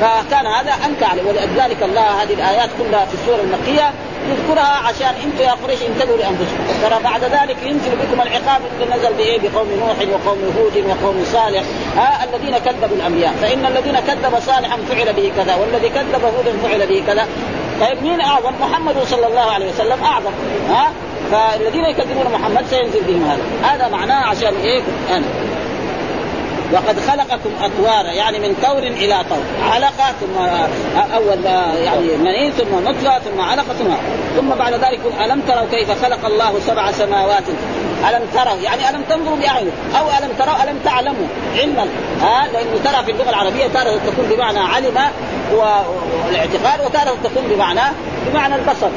فكان 0.00 0.46
هذا 0.46 0.72
انكى 0.86 1.04
عليه 1.04 1.22
ولذلك 1.22 1.82
الله 1.82 2.22
هذه 2.22 2.32
الآيات 2.32 2.70
كلها 2.78 3.04
في 3.04 3.14
السورة 3.14 3.40
المكية 3.40 3.92
يذكرها 4.28 4.76
عشان 4.86 5.14
أنتم 5.24 5.44
يا 5.44 5.52
قريش 5.52 5.82
انتبهوا 5.82 6.16
لأنفسكم. 6.16 6.64
ترى 6.82 7.02
بعد 7.04 7.24
ذلك 7.24 7.56
ينزل 7.62 7.90
بكم 7.90 8.22
العقاب 8.22 8.60
اللي 8.74 8.96
نزل 8.96 9.12
بايه 9.14 9.38
بقوم 9.38 9.68
نوح 9.80 9.96
وقوم 10.12 10.38
هود 10.58 10.76
وقوم 10.76 11.24
صالح 11.32 11.62
ها؟ 11.96 12.24
الذين 12.24 12.58
كذبوا 12.58 12.96
الأنبياء. 12.96 13.32
فإن 13.42 13.66
الذين 13.66 14.00
كذب 14.00 14.40
صالحا 14.46 14.76
فعل 14.88 15.12
به 15.12 15.32
كذا 15.36 15.54
والذي 15.54 15.88
كذب 15.88 16.24
هودا 16.24 16.52
فعل 16.68 16.86
به 16.86 17.02
كذا. 17.06 17.26
طيب 17.80 18.02
مين 18.02 18.20
أعظم؟ 18.20 18.52
محمد 18.60 18.94
صلى 19.06 19.26
الله 19.26 19.50
عليه 19.50 19.68
وسلم 19.72 20.04
أعظم 20.04 20.32
ها؟ 20.68 20.90
فالذين 21.32 21.84
يكذبون 21.84 22.32
محمد 22.32 22.66
سينزل 22.66 23.00
بهم 23.02 23.24
هذا. 23.24 23.42
هذا 23.62 23.88
معناه 23.88 24.26
عشان 24.26 24.54
إيه؟ 24.64 24.82
أنا. 25.10 25.26
وقد 26.72 27.00
خلقكم 27.00 27.50
أطوارا 27.60 28.12
يعني 28.12 28.38
من 28.38 28.54
طور 28.62 28.78
إلى 28.78 29.24
طور. 29.30 29.42
علقة 29.72 30.12
ثم 30.20 30.38
أول 31.14 31.44
يعني 31.84 32.16
مني 32.16 32.50
ثم 32.50 32.84
نطفة 32.84 33.18
ثم 33.18 33.40
علقة 33.40 33.74
ثم 33.78 33.94
ثم 34.36 34.48
بعد 34.48 34.72
ذلك 34.72 35.00
ألم 35.24 35.40
تروا 35.40 35.66
كيف 35.70 36.04
خلق 36.04 36.26
الله 36.26 36.60
سبع 36.66 36.92
سماوات؟ 36.92 37.44
ألم 38.08 38.22
تروا؟ 38.34 38.56
يعني 38.62 38.90
ألم 38.90 39.02
تنظروا 39.02 39.36
بأعينكم؟ 39.36 39.76
أو 39.98 40.06
ألم 40.06 40.32
تروا؟ 40.38 40.64
ألم 40.64 40.78
تعلموا؟ 40.84 41.26
علما. 41.56 41.86
ها؟ 42.20 42.48
لأنه 42.52 42.78
ترى 42.84 43.04
في 43.04 43.10
اللغة 43.10 43.30
العربية 43.30 43.66
تارة 43.66 44.00
تكون 44.06 44.24
بمعنى 44.30 44.58
علم 44.58 44.98
والاعتقاد 45.52 46.80
وتارة 46.86 47.16
تكون 47.24 47.42
بمعنى 47.50 47.94
بمعنى 48.26 48.54
البصر. 48.54 48.88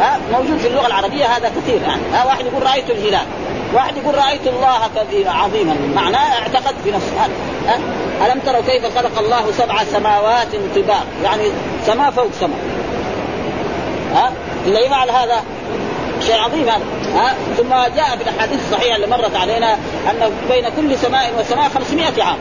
ها 0.00 0.20
موجود 0.32 0.58
في 0.58 0.68
اللغة 0.68 0.86
العربية 0.86 1.24
هذا 1.24 1.48
كثير 1.48 1.82
يعني. 1.82 2.02
ها 2.12 2.24
واحد 2.24 2.46
يقول 2.46 2.62
رأيت 2.62 2.90
الهلال 2.90 3.26
واحد 3.74 3.96
يقول 3.96 4.14
رأيت 4.14 4.46
الله 4.46 4.90
عظيما. 5.26 5.76
معناه 5.94 6.38
اعتقد 6.38 6.74
في 6.84 6.90
نفسه. 6.90 7.12
ها 7.66 7.78
ألم 8.26 8.40
تروا 8.40 8.60
كيف 8.60 8.98
خلق 8.98 9.18
الله 9.18 9.52
سبع 9.52 9.84
سماوات 9.84 10.48
طباق 10.76 11.04
يعني 11.24 11.50
سماء 11.86 12.10
فوق 12.10 12.32
سماء 12.40 12.58
ها 14.14 14.32
اللي 14.66 14.86
يفعل 14.86 15.10
هذا 15.10 15.42
شيء 16.26 16.40
عظيم 16.40 16.68
هذا. 16.68 16.84
ها 17.14 17.34
ثم 17.56 17.68
جاء 17.96 18.16
في 18.16 18.30
الأحاديث 18.30 18.60
الصحيحة 18.66 18.96
اللي 18.96 19.06
مرت 19.06 19.36
علينا 19.36 19.74
أن 20.10 20.32
بين 20.48 20.64
كل 20.76 20.98
سماء 20.98 21.32
وسماء 21.38 21.68
500 21.68 22.22
عام. 22.22 22.36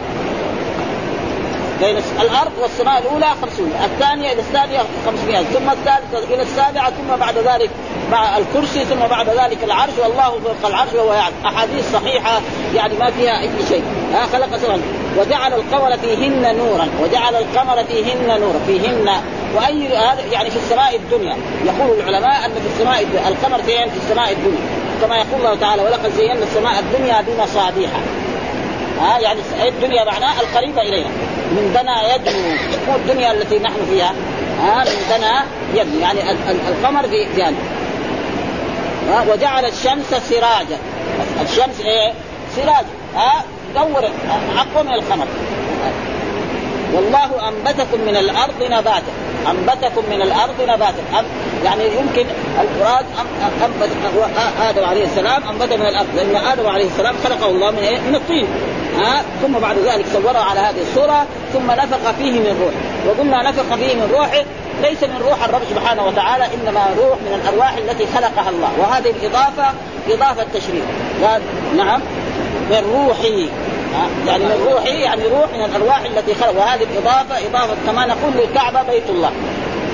بين 1.79 1.97
الأرض 1.97 2.51
والسماء 2.61 3.01
الأولى 3.01 3.25
500 3.41 3.85
الثانية 3.85 4.31
إلى 4.31 4.39
الثانية 4.39 4.79
500 5.05 5.43
ثم 5.43 5.69
الثالثة 5.69 6.33
إلى 6.33 6.41
السابعة 6.41 6.89
ثم 6.89 7.15
بعد 7.19 7.37
ذلك 7.37 7.69
مع 8.11 8.37
الكرسي 8.37 8.85
ثم 8.85 8.99
بعد 9.09 9.29
ذلك 9.29 9.63
العرش 9.63 9.93
والله 10.01 10.29
فوق 10.29 10.69
العرش 10.69 10.93
وهو 10.93 11.13
يعني 11.13 11.33
أحاديث 11.45 11.93
صحيحة 11.93 12.41
يعني 12.75 12.93
ما 12.93 13.11
فيها 13.11 13.41
أي 13.41 13.49
شيء. 13.69 13.83
ها 14.13 14.25
خلق 14.25 14.57
سبحانه 14.57 14.83
وجعل 15.17 15.53
القمر 15.53 15.97
فيهن 15.97 16.57
نورا 16.57 16.87
وجعل 17.03 17.35
القمر 17.35 17.83
فيهن 17.83 18.39
نورا 18.39 18.59
فيهن. 18.67 19.09
وأي 19.55 19.87
هذا 19.87 20.25
يعني 20.31 20.49
في 20.49 20.57
السماء 20.57 20.95
الدنيا. 20.95 21.37
يقول 21.65 21.99
العلماء 21.99 22.45
أن 22.45 22.51
في 22.51 22.67
السماء 22.73 23.03
الدنيا 23.03 23.27
القمر 23.27 23.61
فين 23.61 23.89
في 23.89 23.97
السماء 23.97 24.31
الدنيا. 24.31 24.61
كما 25.01 25.15
يقول 25.15 25.39
الله 25.39 25.55
تعالى 25.55 25.81
ولقد 25.81 26.11
زينا 26.17 26.43
السماء 26.43 26.79
الدنيا 26.79 27.21
بمصابيح 27.21 27.89
ها 29.01 29.19
يعني 29.19 29.39
الدنيا 29.67 30.03
معناه 30.03 30.41
القريبة 30.41 30.81
إلينا. 30.81 31.09
من 31.51 31.71
دنا 31.75 32.15
يدنو 32.15 32.39
مو 32.87 32.95
الدنيا 32.95 33.31
التي 33.31 33.59
نحن 33.59 33.77
فيها 33.89 34.13
ها 34.61 34.83
من 34.83 35.05
دنا 35.09 35.45
يدنو 35.73 35.99
يعني 35.99 36.19
القمر 36.69 37.07
في 37.07 37.27
جانب 37.37 37.57
وجعل 39.27 39.65
الشمس 39.65 40.29
سراجا. 40.29 40.77
الشمس 41.41 41.81
إيه؟ 41.85 42.13
سراج 42.55 42.85
ها 43.15 43.43
دور 43.75 44.09
أقوى 44.57 44.83
من 44.83 44.93
القمر. 44.93 45.27
والله 46.95 47.49
أنبتكم 47.49 48.01
من 48.07 48.15
الأرض 48.17 48.63
نباتا. 48.63 49.13
أنبتكم 49.51 50.03
من 50.09 50.21
الأرض 50.21 50.61
نباتا. 50.61 51.03
يعني 51.65 51.83
يمكن 51.83 52.25
الفراد 52.61 53.05
انبت 53.65 53.89
آدم 54.61 54.85
عليه 54.85 55.05
السلام 55.05 55.43
أنبت 55.49 55.73
من 55.73 55.85
الأرض. 55.85 56.07
لأن 56.15 56.35
آدم 56.35 56.67
عليه 56.67 56.85
السلام 56.85 57.15
خلقه 57.23 57.49
الله 57.49 57.71
من 57.71 57.77
إيه؟ 57.77 57.99
من 57.99 58.15
الطين. 58.15 58.47
ها 58.97 59.23
ثم 59.41 59.59
بعد 59.59 59.77
ذلك 59.77 60.05
صوره 60.13 60.37
على 60.37 60.59
هذه 60.59 60.81
الصورة 60.81 61.25
ثم 61.53 61.71
نفخ 61.71 62.11
فيه 62.17 62.31
من 62.31 62.57
روحه. 62.61 63.07
وقلنا 63.07 63.49
نفخ 63.49 63.75
فيه 63.75 63.95
من 63.95 64.11
روحه 64.13 64.43
ليس 64.81 65.03
من 65.03 65.21
روح 65.29 65.43
الرب 65.43 65.61
سبحانه 65.69 66.07
وتعالى 66.07 66.43
إنما 66.43 66.85
روح 66.97 67.17
من 67.17 67.41
الأرواح 67.41 67.73
التي 67.77 68.05
خلقها 68.15 68.49
الله. 68.49 68.71
وهذه 68.79 69.13
الإضافة 69.21 69.73
إضافة 70.09 70.45
تشريف 70.53 70.83
نعم 71.77 72.01
من 72.69 72.83
روحي 72.95 73.49
يعني 74.27 74.43
من 74.43 74.67
روحي 74.71 75.01
يعني 75.01 75.27
روح 75.27 75.47
من 75.53 75.65
الأرواح 75.65 75.99
التي 75.99 76.35
خلق. 76.35 76.57
وهذه 76.59 76.83
الإضافة 76.83 77.47
إضافة 77.47 77.75
كما 77.85 78.05
نقول 78.05 78.33
للكعبة 78.33 78.83
بيت 78.83 79.09
الله. 79.09 79.31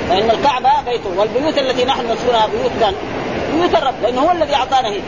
فإن 0.09 0.29
الكعبة 0.29 0.69
بيت 0.85 1.01
والبيوت 1.17 1.57
التي 1.57 1.85
نحن 1.85 2.07
نذكرها 2.07 2.47
بيوت 2.47 2.71
من؟ 2.81 2.95
بيوت 3.53 3.75
الرب 3.75 3.93
لأنه 4.03 4.21
هو 4.21 4.31
الذي 4.31 4.55
أعطانا 4.55 4.89
هي. 4.89 4.99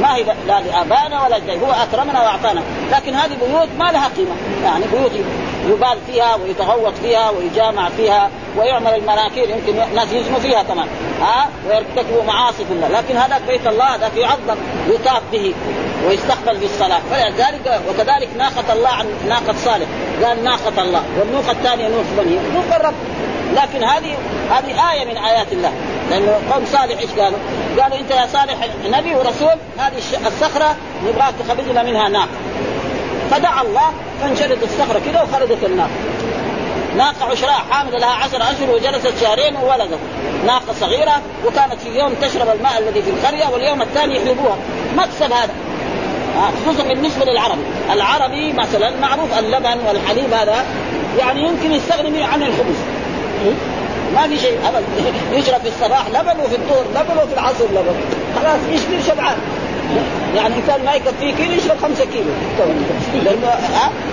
ما 0.00 0.16
هي 0.16 0.24
لا 0.24 0.60
لابائنا 0.60 1.26
ولا 1.26 1.38
جاي 1.38 1.60
هو 1.60 1.72
أكرمنا 1.72 2.22
وأعطانا. 2.22 2.62
لكن 2.92 3.14
هذه 3.14 3.36
بيوت 3.46 3.68
ما 3.78 3.92
لها 3.92 4.08
قيمة. 4.16 4.36
يعني 4.64 4.84
بيوت 4.92 5.12
يبال 5.66 5.98
فيها 6.06 6.34
ويتغوط 6.34 6.94
فيها 7.02 7.30
ويجامع 7.30 7.88
فيها 7.88 8.30
ويعمل 8.56 8.94
المناكير 8.94 9.50
يمكن 9.50 9.94
ناس 9.94 10.12
يزنوا 10.12 10.38
فيها 10.38 10.62
كمان. 10.62 10.88
ها؟ 11.20 11.48
ويرتكبوا 11.68 12.22
معاصي 12.22 12.64
في 12.64 12.72
الله. 12.72 12.88
لكن 12.88 13.16
هذاك 13.16 13.42
بيت 13.48 13.66
الله 13.66 13.94
هذاك 13.94 14.16
يعظم 14.16 14.56
يطاف 14.88 15.22
به 15.32 15.54
ويستقبل 16.08 16.58
في 16.58 16.64
الصلاة 16.64 17.00
فلذلك 17.10 17.80
وكذلك 17.88 18.28
ناقة 18.38 18.72
الله 18.72 18.88
عن 18.88 19.06
ناقة 19.28 19.54
صالح. 19.64 19.86
قال 20.24 20.44
ناقة 20.44 20.82
الله. 20.82 21.02
والنوقة 21.20 21.50
الثانية 21.50 21.88
نوق 21.88 22.04
بني 22.18 22.38
نوق 22.54 22.74
الرب. 22.76 22.94
لكن 23.54 23.84
هذه 23.84 24.16
هذه 24.50 24.92
آية 24.92 25.04
من 25.04 25.16
آيات 25.16 25.52
الله. 25.52 25.72
لأنه 26.10 26.40
قوم 26.52 26.64
صالح 26.72 26.98
إيش 27.00 27.10
قالوا؟ 27.10 27.38
قالوا 27.80 27.98
أنت 27.98 28.10
يا 28.10 28.26
صالح 28.26 28.56
نبي 28.86 29.14
ورسول 29.14 29.56
هذه 29.78 29.98
الصخرة 30.26 30.76
نبغاك 31.06 31.34
تخرج 31.46 31.68
لنا 31.70 31.82
منها 31.82 32.08
ناقة. 32.08 32.28
فدعا 33.30 33.62
الله 33.62 33.90
فانشدت 34.20 34.62
الصخرة 34.62 35.00
كذا 35.06 35.22
وخرجت 35.22 35.64
الناقة 35.64 35.90
ناقة 36.96 37.24
عشراء 37.24 37.64
حاملة 37.70 37.98
لها 37.98 38.14
عشر 38.14 38.36
أشهر 38.36 38.70
وجلست 38.70 39.12
شهرين 39.20 39.56
وولدت. 39.56 39.98
ناقة 40.46 40.72
صغيرة 40.80 41.20
وكانت 41.46 41.80
في 41.80 41.88
يوم 41.88 42.14
تشرب 42.14 42.48
الماء 42.56 42.78
الذي 42.78 43.02
في 43.02 43.10
القرية 43.10 43.46
واليوم 43.46 43.82
الثاني 43.82 44.16
يحلبوها 44.16 44.56
مكسب 44.96 45.32
هذا. 45.32 45.54
خصوصا 46.66 46.88
بالنسبة 46.88 47.24
للعربي. 47.24 47.62
العربي 47.92 48.52
مثلا 48.52 48.90
معروف 49.00 49.38
اللبن 49.38 49.78
والحليب 49.86 50.32
هذا 50.32 50.64
يعني 51.18 51.40
يمكن 51.40 51.72
يستغني 51.72 52.24
عن 52.24 52.42
الخبز. 52.42 52.76
ما 54.14 54.28
في 54.28 54.38
شيء 54.38 54.58
ابدا. 54.68 54.86
يشرب 55.38 55.60
في 55.60 55.68
الصباح 55.68 56.06
لبن 56.08 56.40
وفي 56.40 56.56
الظهر 56.56 56.84
لبن 56.94 57.18
وفي 57.22 57.34
العصر 57.34 57.64
لبن. 57.64 57.94
خلاص 58.36 58.60
يشبه 58.70 59.12
شبعان. 59.12 59.36
يعني 60.36 60.54
انسان 60.56 60.84
ما 60.84 60.94
يكفيه 60.94 61.34
كيلو 61.34 61.52
يشرب 61.52 61.76
خمسة 61.82 62.04
كيلو. 62.04 62.30
لأنه 63.24 63.48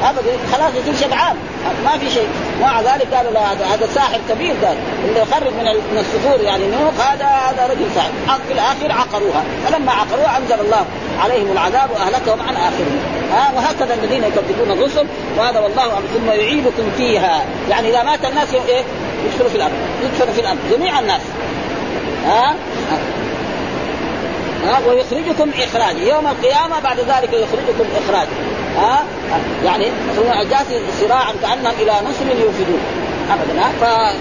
ابدا 0.03 0.31
خلاص 0.51 0.71
يصير 0.75 1.07
شبعان 1.07 1.35
ما 1.85 1.97
في 1.97 2.09
شيء. 2.09 2.27
مع 2.61 2.81
ذلك 2.81 3.13
قالوا 3.13 3.31
لا 3.31 3.51
هذا 3.51 3.65
هذا 3.65 3.87
ساحر 3.87 4.19
كبير 4.29 4.55
قال 4.65 4.77
اللي 5.07 5.19
يخرج 5.19 5.53
من 5.53 5.65
من 5.65 5.97
الصخور 5.97 6.41
يعني 6.41 6.63
نوق 6.67 6.93
هذا 6.93 7.25
هذا 7.25 7.73
رجل 7.73 7.85
ساحر. 7.95 8.09
في 8.47 8.53
الآخر 8.53 8.91
عقروها. 9.01 9.43
فلما 9.65 9.91
عقروها 9.91 10.37
أنزل 10.37 10.65
الله 10.65 10.85
عليهم 11.19 11.51
العذاب 11.51 11.89
وأهلكهم 11.91 12.41
عن 12.47 12.55
آخرهم. 12.55 12.99
ها؟ 13.33 13.51
وهكذا 13.55 13.93
الذين 13.93 14.23
يكذبون 14.23 14.71
الرسل. 14.71 15.05
وهذا 15.37 15.59
والله 15.59 15.89
ثم 16.13 16.27
يعيدكم 16.27 16.83
فيها. 16.97 17.45
يعني 17.69 17.89
إذا 17.89 18.03
مات 18.03 18.25
الناس 18.25 18.53
إيه؟ 18.53 18.83
يدخلوا 19.25 19.49
في 19.49 19.55
الأرض. 19.55 19.73
يدخلوا 20.03 20.33
في 20.33 20.41
الأرض. 20.41 20.57
جميع 20.71 20.99
الناس. 20.99 21.21
ها؟ 22.25 22.55
ها 24.67 24.79
ويخرجكم 24.87 25.51
اخراجا 25.63 25.99
يوم 25.99 26.27
القيامة 26.27 26.79
بعد 26.79 26.99
ذلك 26.99 27.33
يخرجكم 27.33 27.85
اخراجا 28.03 28.31
ها؟ 28.77 29.03
يعني 29.65 29.85
جاءت 30.49 30.67
صراعا 31.01 31.33
كأنهم 31.41 31.73
إلى 31.81 31.91
نصر 31.91 32.41
يوفدون. 32.41 32.79
ابدا 33.31 33.61
ها؟ 33.61 34.13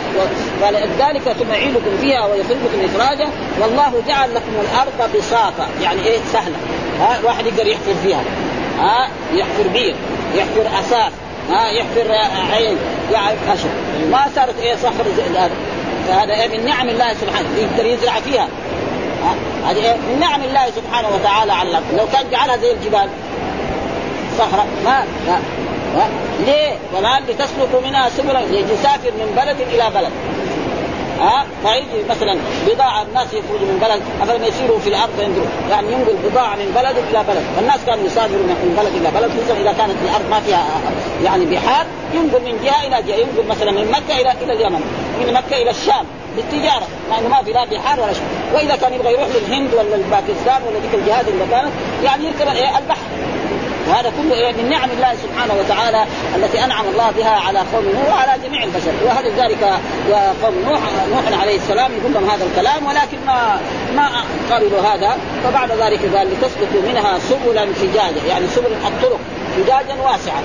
فلذلك 0.60 1.22
ثم 1.22 1.52
يعيدكم 1.52 1.96
فيها 2.00 2.26
ويخرجكم 2.26 2.94
اخراجا. 2.94 3.28
والله 3.60 4.02
جعل 4.08 4.34
لكم 4.34 4.52
الأرض 4.60 5.16
بساطة. 5.16 5.68
يعني 5.82 6.06
إيه؟ 6.06 6.18
سهلة. 6.32 6.56
ها؟ 7.00 7.18
الواحد 7.20 7.46
يقدر 7.46 7.66
يحفر 7.66 7.94
فيها. 8.02 8.22
ها؟ 8.78 9.08
يحفر 9.34 9.68
بير 9.72 9.94
يحفر 10.34 10.80
أساس 10.80 11.12
ها؟ 11.50 11.70
يحفر 11.70 12.12
عين 12.52 12.76
يعني 13.12 13.36
اشهر 13.48 13.70
ما 14.10 14.26
صارت 14.36 14.54
إيه؟ 14.62 14.76
صخر 14.76 15.04
هذا 15.34 15.50
فهذا 16.08 16.34
إيه؟ 16.34 16.48
من 16.58 16.64
نعم 16.66 16.88
الله 16.88 17.14
سبحانه. 17.14 17.48
يقدر 17.58 17.86
يزرع 17.86 18.20
فيها. 18.20 18.48
هذه 19.66 19.76
إيه 19.76 19.96
من 19.96 20.20
نعم 20.20 20.42
الله 20.42 20.66
سبحانه 20.76 21.08
وتعالى 21.08 21.52
على 21.52 21.70
الأرض 21.70 21.84
لو 21.98 22.06
كان 22.12 22.30
جعلها 22.30 22.56
زي 22.56 22.72
الجبال 22.72 23.08
صخرة 24.38 24.66
ما, 24.84 25.04
ما. 25.26 25.38
ليه؟ 26.46 26.76
وما 26.96 27.20
لتسلكوا 27.28 27.80
منها 27.84 28.08
سبلا 28.08 28.38
لتسافر 28.38 29.10
من 29.10 29.32
بلد 29.36 29.60
إلى 29.60 29.90
بلد 29.94 30.10
ها؟ 31.22 31.46
فيجي 31.62 32.04
مثلا 32.10 32.36
بضاعة 32.66 33.02
الناس 33.02 33.26
يخرجوا 33.26 33.66
من 33.72 33.78
بلد 33.82 34.02
افلم 34.22 34.44
يسيروا 34.44 34.78
في 34.78 34.88
الأرض 34.88 35.10
ينظروا. 35.18 35.46
يعني 35.70 35.92
ينقل 35.92 36.16
بضاعة 36.24 36.54
من 36.54 36.72
بلد 36.74 36.96
إلى 37.10 37.24
بلد. 37.28 37.44
فالناس 37.56 37.80
كانوا 37.86 38.04
يسافروا 38.06 38.42
من 38.42 38.74
بلد 38.78 38.94
إلى 39.00 39.20
بلد 39.20 39.30
خصوصا 39.36 39.60
إذا 39.60 39.72
كانت 39.72 39.96
الأرض 40.04 40.30
ما 40.30 40.40
فيها 40.40 40.64
يعني 41.24 41.44
بحار 41.44 41.86
ينقل 42.14 42.42
من 42.44 42.60
جهة 42.64 42.86
إلى 42.86 43.02
جهة. 43.08 43.16
ينقل 43.16 43.46
مثلا 43.48 43.70
من 43.70 43.90
مكة 43.90 44.20
إلى 44.20 44.32
إلى 44.42 44.52
اليمن 44.52 44.82
من 45.20 45.32
مكة 45.32 45.62
إلى 45.62 45.70
الشام 45.70 46.06
بالتجارة 46.36 46.86
لأنه 47.10 47.28
ما 47.28 47.42
في 47.42 47.52
لا 47.52 47.64
بحار 47.64 48.00
ولا 48.00 48.12
شيء. 48.12 48.28
وإذا 48.54 48.76
كان 48.76 48.92
يبغى 48.94 49.12
يروح 49.12 49.28
للهند 49.34 49.74
ولا 49.74 49.94
الباكستان 49.94 50.60
ولا 50.66 50.78
ذيك 50.82 50.94
الجهات 50.94 51.28
اللي 51.28 51.44
كانت 51.50 51.72
يعني 52.04 52.24
يركب 52.26 52.48
البحر. 52.48 53.06
وهذا 53.88 54.12
كله 54.22 54.34
إيه 54.34 54.52
من 54.52 54.70
نعم 54.70 54.90
الله 54.90 55.14
سبحانه 55.14 55.54
وتعالى 55.54 56.04
التي 56.36 56.64
أنعم 56.64 56.84
الله 56.88 57.10
بها 57.10 57.30
على 57.30 57.58
قوم 57.58 57.84
نوح 57.94 58.14
وعلى 58.14 58.42
جميع 58.44 58.64
البشر. 58.64 58.92
وهذا 59.04 59.28
ذلك 59.28 59.62
قوم 60.42 60.54
نوح 60.68 60.80
نوح 61.10 61.40
عليه 61.42 61.56
السلام 61.56 61.92
يقول 61.92 62.12
لهم 62.14 62.30
هذا 62.30 62.44
الكلام 62.44 62.86
ولكن 62.86 63.18
ما 63.26 63.60
ما 63.96 64.08
قبلوا 64.50 64.80
هذا 64.80 65.16
فبعد 65.44 65.70
ذلك 65.72 66.16
قال 66.16 66.28
لتسلكوا 66.32 66.82
منها 66.88 67.18
سبلا 67.18 67.66
فجاجا 67.72 68.26
يعني 68.28 68.46
سبل 68.46 68.72
الطرق 68.86 69.20
فجاجا 69.56 69.94
واسعة. 70.02 70.42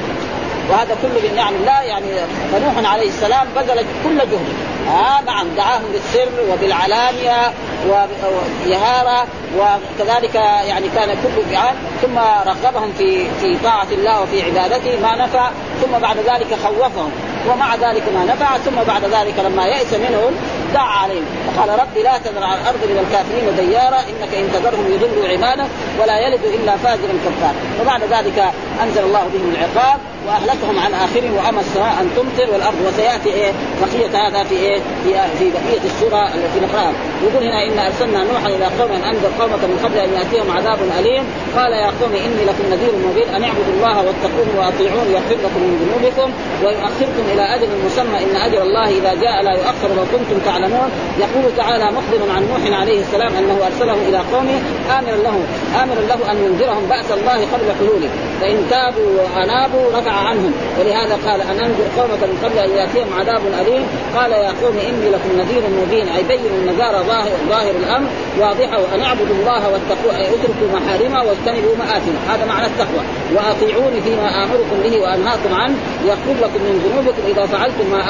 وهذا 0.69 0.97
كله 1.01 1.29
من 1.29 1.35
نعم 1.35 1.55
الله 1.55 1.81
يعني 1.81 2.05
فنوح 2.51 2.91
عليه 2.93 3.07
السلام 3.07 3.47
بذل 3.55 3.85
كل 4.03 4.17
جهده. 4.17 4.67
آه 4.87 5.21
نعم 5.21 5.47
دعاهم 5.57 5.83
بالسر 5.91 6.29
وبالعلانية 6.51 7.53
وبجهارة 7.89 9.27
وكذلك 9.57 10.35
يعني 10.35 10.87
كان 10.95 11.09
كل 11.09 11.55
فعال 11.55 11.75
ثم 12.01 12.17
رغبهم 12.47 12.93
في 12.97 13.25
في 13.41 13.57
طاعة 13.63 13.87
الله 13.91 14.21
وفي 14.21 14.41
عبادته 14.41 14.99
ما 15.01 15.15
نفع 15.15 15.49
ثم 15.81 15.99
بعد 15.99 16.17
ذلك 16.17 16.57
خوفهم. 16.63 17.11
ومع 17.49 17.75
ذلك 17.75 18.03
ما 18.13 18.25
نفع 18.25 18.57
ثم 18.57 18.83
بعد 18.87 19.03
ذلك 19.03 19.39
لما 19.39 19.65
يئس 19.65 19.93
منهم 19.93 20.33
دعا 20.77 20.95
عليهم. 21.03 21.25
فقال 21.45 21.69
رب 21.83 21.95
لا 22.07 22.15
تذر 22.25 22.43
على 22.49 22.59
الأرض 22.61 22.81
من 22.91 22.97
الكافرين 23.03 23.45
ديارا 23.61 23.99
إنك 24.11 24.31
إن 24.41 24.47
تذرهم 24.55 24.85
يضلوا 24.95 25.27
عبادك 25.33 25.69
ولا 25.99 26.15
يلد 26.25 26.43
إلا 26.57 26.73
فاجرا 26.83 27.15
كفار. 27.25 27.55
وبعد 27.81 28.01
ذلك 28.15 28.39
أنزل 28.83 29.03
الله 29.03 29.25
بهم 29.33 29.47
العقاب 29.55 29.99
وأهلكهم 30.27 30.79
عن 30.79 30.93
آخرهم 30.93 31.33
وامى 31.37 31.61
السماء 31.65 31.93
أن 32.01 32.07
تمطر 32.15 32.47
والأرض 32.53 32.79
وسيأتي 32.87 33.29
إيه؟ 33.29 33.51
بقية 33.81 34.11
هذا 34.23 34.43
في 34.43 34.55
إيه؟ 34.55 34.79
في, 35.03 35.11
في 35.39 35.45
بقية 35.55 35.83
السورة 35.85 36.21
التي 36.35 36.59
نقرأها. 36.65 36.93
يقول 37.23 37.43
هنا 37.47 37.59
ان 37.67 37.79
أرسلنا 37.79 38.19
نوحا 38.23 38.47
إلى 38.55 38.65
قوم 38.79 38.91
أن 38.97 39.03
أنذر 39.11 39.31
قومك 39.39 39.63
من 39.71 39.77
قبل 39.85 39.97
أن 39.97 40.09
يأتيهم 40.17 40.57
عذاب 40.57 40.79
أليم. 40.99 41.23
قال 41.57 41.71
يا 41.71 41.91
قوم 42.01 42.13
إني 42.25 42.43
لكم 42.49 42.65
نذير 42.71 42.93
مبين. 43.07 43.29
أن 43.35 43.43
اعبدوا 43.43 43.73
الله 43.77 43.95
واتقوه 44.05 44.49
وأطيعون 44.57 45.07
يغفر 45.15 45.37
لكم 45.45 45.61
من 45.67 45.73
ذنوبكم 45.81 46.29
ويؤخركم 46.63 47.23
إلى 47.33 47.43
أجل 47.55 47.69
مسمى. 47.85 48.17
إن 48.25 48.35
أجل 48.47 48.61
الله 48.67 48.87
إذا 48.99 49.13
جاء 49.23 49.35
لا 49.43 49.53
يؤخر 49.59 49.89
لو 49.97 50.05
كنتم 50.13 50.37
تعلمون 50.67 50.91
يقول 51.19 51.55
تعالى 51.57 51.85
مخبرا 51.85 52.33
عن 52.33 52.47
نوح 52.47 52.79
عليه 52.79 53.01
السلام 53.01 53.35
أنه 53.35 53.57
أرسله 53.65 53.93
إلى 53.93 54.17
قومه 54.17 54.59
آمرا 54.99 55.15
له 55.15 55.39
آمرا 55.83 56.01
له 56.01 56.31
أن 56.31 56.37
ينذرهم 56.37 56.85
بأس 56.89 57.11
الله 57.11 57.33
قبل 57.33 57.71
حلوله. 57.79 58.09
فإن 58.41 58.57
تابوا 58.69 59.21
وأنابوا 59.21 59.85
رفع 59.97 60.11
عنهم. 60.11 60.53
ولهذا 60.79 61.15
قال 61.25 61.41
أن 61.41 61.59
أنذر 61.65 61.87
قومك 61.97 62.21
من 62.23 62.37
قبل 62.43 62.57
أن 62.57 62.69
يأتيهم 62.69 63.13
عذاب 63.19 63.41
أليم. 63.61 63.83
قال 64.15 64.31
يا 64.31 64.51
قوم 64.61 64.77
إني 64.89 65.09
لكم 65.09 65.29
نذير 65.37 65.63
مبين. 65.81 66.07
أي 66.07 66.23
بين 66.23 66.45
النذار 66.45 67.03
ظاهر, 67.03 67.31
ظاهر 67.49 67.75
الأمر. 67.83 68.09
واضحه 68.39 68.77
وأن 68.83 69.01
اعبدوا 69.01 69.35
الله 69.39 69.61
واتقوا 69.71 70.11
أي 70.17 70.25
اتركوا 70.27 70.67
محارمه 70.73 71.19
واجتنبوا 71.27 71.75
مآثمه. 71.79 72.19
هذا 72.29 72.45
معنى 72.45 72.65
التقوى. 72.65 73.03
وأطيعوني 73.35 74.01
فيما 74.01 74.43
آمركم 74.43 74.77
به 74.83 75.01
وأنهاكم 75.01 75.53
عنه. 75.53 75.75
يغفر 76.05 76.35
لكم 76.43 76.61
من 76.67 76.75
ذنوبكم. 76.85 77.21
إذا 77.27 77.45
فعلتم 77.45 77.85
ما 77.91 78.01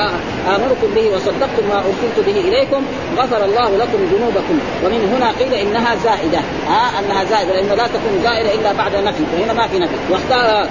آمركم 0.55 0.87
به 0.95 1.05
وصدقتم 1.15 1.63
ما 1.69 1.77
أرسلت 1.87 2.17
به 2.27 2.37
إليكم 2.49 2.81
غفر 3.17 3.45
الله 3.45 3.69
لكم 3.77 3.99
ذنوبكم. 4.13 4.59
ومن 4.83 5.01
هنا 5.13 5.31
قيل 5.39 5.53
إنها 5.53 5.95
زائدة. 5.95 6.39
ها؟ 6.67 6.99
أنها 6.99 7.23
زائدة. 7.23 7.53
لأنه 7.53 7.75
لا 7.75 7.87
تكون 7.87 8.13
زائدة 8.23 8.53
إلا 8.53 8.71
بعد 8.73 8.95
نفي 8.95 9.23
فهنا 9.31 9.53
ما 9.53 9.67
في 9.67 9.79
نفي. 9.79 9.95
واختار 10.17 10.67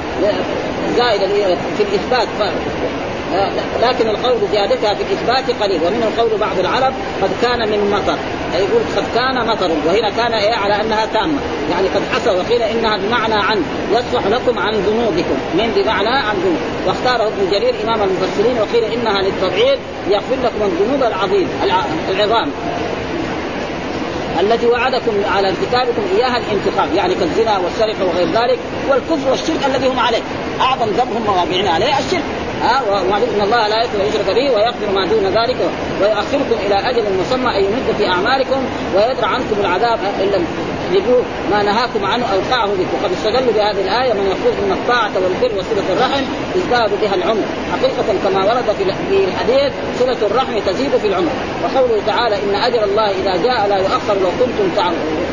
زائدة 0.97 1.27
في 1.77 1.83
الإثبات 1.83 2.29
لكن 3.83 4.09
القول 4.09 4.39
بزيادتها 4.39 4.95
في 4.95 5.03
الإثبات 5.03 5.63
قليل. 5.63 5.81
ومن 5.83 6.03
القول 6.03 6.41
بعض 6.41 6.59
العرب 6.59 6.93
قد 7.23 7.31
كان 7.43 7.59
من 7.59 7.91
مطر. 7.91 8.19
يقول 8.55 8.83
قد 8.97 9.05
كان 9.15 9.47
مطر 9.47 9.71
وهنا 9.87 10.11
كان 10.11 10.33
إيه؟ 10.33 10.55
على 10.55 10.81
أنها 10.81 11.07
تامة. 11.07 11.39
يعني 11.71 11.89
قد 11.89 12.03
حصل 12.13 12.37
وقيل 12.37 12.63
إنها 12.63 12.97
بمعنى 12.97 13.35
عن 13.35 13.63
يصفح 13.93 14.27
لكم 14.27 14.59
عن 14.59 14.75
ذنوبكم. 14.75 15.39
من 15.55 15.73
بمعنى 15.77 16.09
عن 16.09 16.37
ذنوب. 16.37 16.61
واختاره 16.87 17.27
ابن 17.27 17.51
جرير 17.51 17.75
إمام 17.85 18.03
المفسرين 18.03 18.57
وقيل 18.61 18.85
إنها 18.85 19.23
للتبعيد 19.23 19.79
يغفر 20.11 20.37
لكم 20.45 20.63
الذنوب 20.63 21.03
العظيم 21.03 21.49
العظام. 22.11 22.51
التي 24.41 24.67
وعدكم 24.67 25.13
على 25.35 25.49
ارتكابكم 25.49 26.03
إياها 26.17 26.37
الانتقام 26.37 26.95
يعني 26.95 27.15
كالزنا 27.15 27.59
والسرقة 27.59 28.05
وغير 28.05 28.27
ذلك 28.27 28.59
والكفر 28.89 29.31
والشرك 29.31 29.67
الذي 29.67 29.89
هم 29.89 29.99
عليه. 29.99 30.23
أعظم 30.61 30.87
ذنب 30.87 31.17
هم 31.17 31.37
واقعين 31.37 31.69
عليه 31.69 31.99
الشرك. 31.99 32.23
ها 32.63 32.83
ومعلوم 32.91 33.29
إن 33.37 33.41
الله 33.41 33.69
لا 33.69 33.83
يغفر 33.83 33.99
يشرك 34.05 34.35
به 34.35 34.51
ويغفر 34.51 34.91
ما 34.95 35.07
دون 35.07 35.25
ذلك 35.25 35.57
ويؤخركم 36.01 36.57
إلى 36.67 36.91
أجل 36.91 37.03
مسمى 37.21 37.59
أن 37.59 37.65
يمد 37.65 37.95
في 37.99 38.09
أعمالكم 38.09 38.65
ويدرع 38.95 39.29
عنكم 39.29 39.61
العذاب 39.61 39.99
إن 40.23 40.45
اجتنبوا 40.87 41.23
ما 41.51 41.63
نهاكم 41.63 42.05
عنه 42.05 42.25
اوقعه 42.33 42.67
بكم. 42.67 43.03
وقد 43.03 43.13
استدلوا 43.13 43.53
بهذه 43.53 43.81
الآية 43.81 44.13
من 44.13 44.27
يخوض 44.27 44.57
من 44.67 44.73
الطاعة 44.73 45.13
والبر 45.15 45.59
وصلة 45.59 45.93
الرحم 45.93 46.25
ازداد 46.57 47.01
بها 47.01 47.15
العمر. 47.15 47.45
حقيقة 47.73 48.05
كما 48.25 48.45
ورد 48.45 48.65
في 49.09 49.25
الحديث 49.25 49.73
صلة 49.99 50.27
الرحم 50.27 50.59
تزيد 50.59 50.97
في 50.97 51.07
العمر. 51.07 51.31
وقوله 51.65 52.03
تعالى 52.07 52.37
إن 52.37 52.55
أجر 52.55 52.85
الله 52.85 53.11
إذا 53.11 53.43
جاء 53.43 53.69
لا 53.69 53.77
يؤخر 53.77 54.15
لو 54.15 54.31
كنتم 54.41 54.69
تعلمون. 54.77 55.26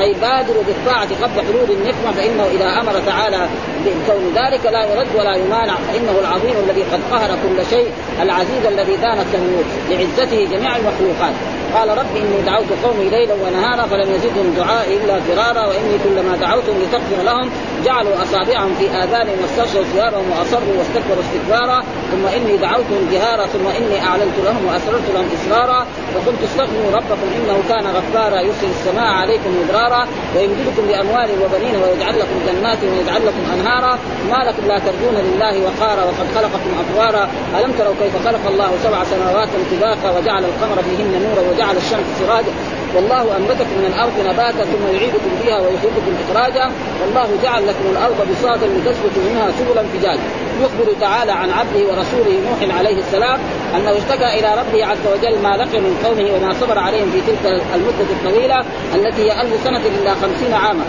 أي 0.00 0.14
بادروا 0.14 0.62
بالطاعة 0.62 1.08
قبل 1.22 1.40
حلول 1.46 1.70
النقمة 1.70 2.12
فإنه 2.16 2.44
إذا 2.54 2.80
أمر 2.80 2.92
تعالى 3.06 3.48
بكون 3.84 4.32
ذلك 4.34 4.66
لا 4.66 4.84
يرد 4.84 5.08
ولا 5.14 5.34
يمانع 5.36 5.74
فإنه 5.74 6.14
العظيم 6.20 6.54
الذي 6.64 6.82
قد 6.82 7.00
قهر 7.10 7.28
كل 7.28 7.66
شيء 7.70 7.90
العزيز 8.22 8.66
الذي 8.66 8.96
دانت 8.96 9.26
له 9.32 9.64
لعزته 9.90 10.44
جميع 10.44 10.76
المخلوقات. 10.76 11.34
قال 11.74 11.88
رب 11.88 12.16
إني 12.16 12.42
دعوت 12.46 12.66
قومي 12.84 13.08
ليلا 13.10 13.34
ونهارا 13.34 13.82
فلم 13.86 14.14
يزدهم 14.14 14.54
دعائي 14.56 14.96
إلا 14.96 15.20
فرارا 15.20 15.66
وإني 15.66 15.96
كلما 16.04 16.36
دعوتهم 16.36 16.76
لتغفر 16.82 17.22
لهم 17.22 17.50
جعلوا 17.84 18.22
أصابعهم 18.22 18.74
في 18.78 18.86
اذانهم 18.90 19.38
واستغشوا 19.42 19.84
ثيابهم 19.92 20.30
وأصروا 20.30 20.74
واستكبروا 20.78 21.22
استكبارا. 21.26 21.84
ثم 22.12 22.26
إني 22.26 22.56
دعوتهم 22.56 23.08
جهارا 23.12 23.46
ثم 23.46 23.66
إني 23.66 24.06
أعلنت 24.08 24.36
لهم 24.44 24.66
وأسررت 24.68 25.08
لهم 25.14 25.28
إسرارا. 25.36 25.86
وقلت 26.14 26.42
استغفروا 26.44 26.90
ربكم 26.98 27.28
إنه 27.38 27.62
كان 27.68 27.86
غفارا 27.86 28.40
يرسل 28.40 28.70
السماء 28.70 29.09
عليكم 29.10 29.50
مدرارا 29.62 30.06
ويمددكم 30.36 30.82
باموال 30.88 31.30
وبنين 31.42 31.74
ويجعل 31.82 32.18
لكم 32.18 32.36
جنات 32.46 32.78
ويجعل 32.82 33.26
لكم 33.26 33.44
أنهارا. 33.54 33.98
ما 34.30 34.44
لكم 34.48 34.68
لا 34.68 34.78
ترجون 34.78 35.14
لله 35.14 35.54
وقارا 35.66 36.02
وقد 36.04 36.26
خلقكم 36.34 36.70
اطوارا 36.82 37.28
ألم 37.58 37.72
تروا 37.78 37.94
كيف 38.00 38.26
خلق 38.26 38.44
الله 38.48 38.70
سبع 38.84 39.04
سماوات 39.04 39.48
طباقا 39.72 40.18
وجعل 40.18 40.44
القمر 40.44 40.82
فيهن 40.82 41.12
نورا 41.26 41.42
وجعل 41.50 41.76
الشمس 41.76 42.08
سراجا؟ 42.20 42.52
والله 42.96 43.36
أنبتكم 43.36 43.76
من 43.80 43.86
الأرض 43.94 44.12
نباتا 44.30 44.64
ثم 44.64 44.84
يعيدكم 44.94 45.30
فيها 45.42 45.58
ويخرجكم 45.58 46.12
إخراجا. 46.24 46.70
والله 47.02 47.28
جعل 47.42 47.62
لكم 47.68 47.84
الأرض 47.90 48.28
بساطا 48.30 48.66
لتسلكوا 48.66 49.22
منها 49.30 49.50
سبلا 49.58 49.82
فجاجا. 49.92 50.28
يخبر 50.64 50.92
تعالى 51.00 51.32
عن 51.32 51.50
عبده 51.50 51.80
ورسوله 51.88 52.34
نوح 52.50 52.76
عليه 52.78 52.98
السلام 52.98 53.38
أنه 53.76 53.90
اشتكى 53.90 54.38
إلى 54.38 54.54
ربه 54.60 54.86
عز 54.86 55.04
وجل 55.12 55.42
ما 55.42 55.56
لقي 55.56 55.80
من 55.80 56.00
قومه 56.04 56.30
وما 56.34 56.54
صبر 56.60 56.78
عليهم 56.78 57.10
في 57.10 57.20
تلك 57.20 57.62
المدة 57.74 58.10
الطويلة 58.10 58.64
التي 58.94 59.22
هي 59.22 59.40
ألف 59.42 59.64
سنة 59.64 59.82
إلا 60.00 60.14
خمسين 60.14 60.54
عاما. 60.54 60.84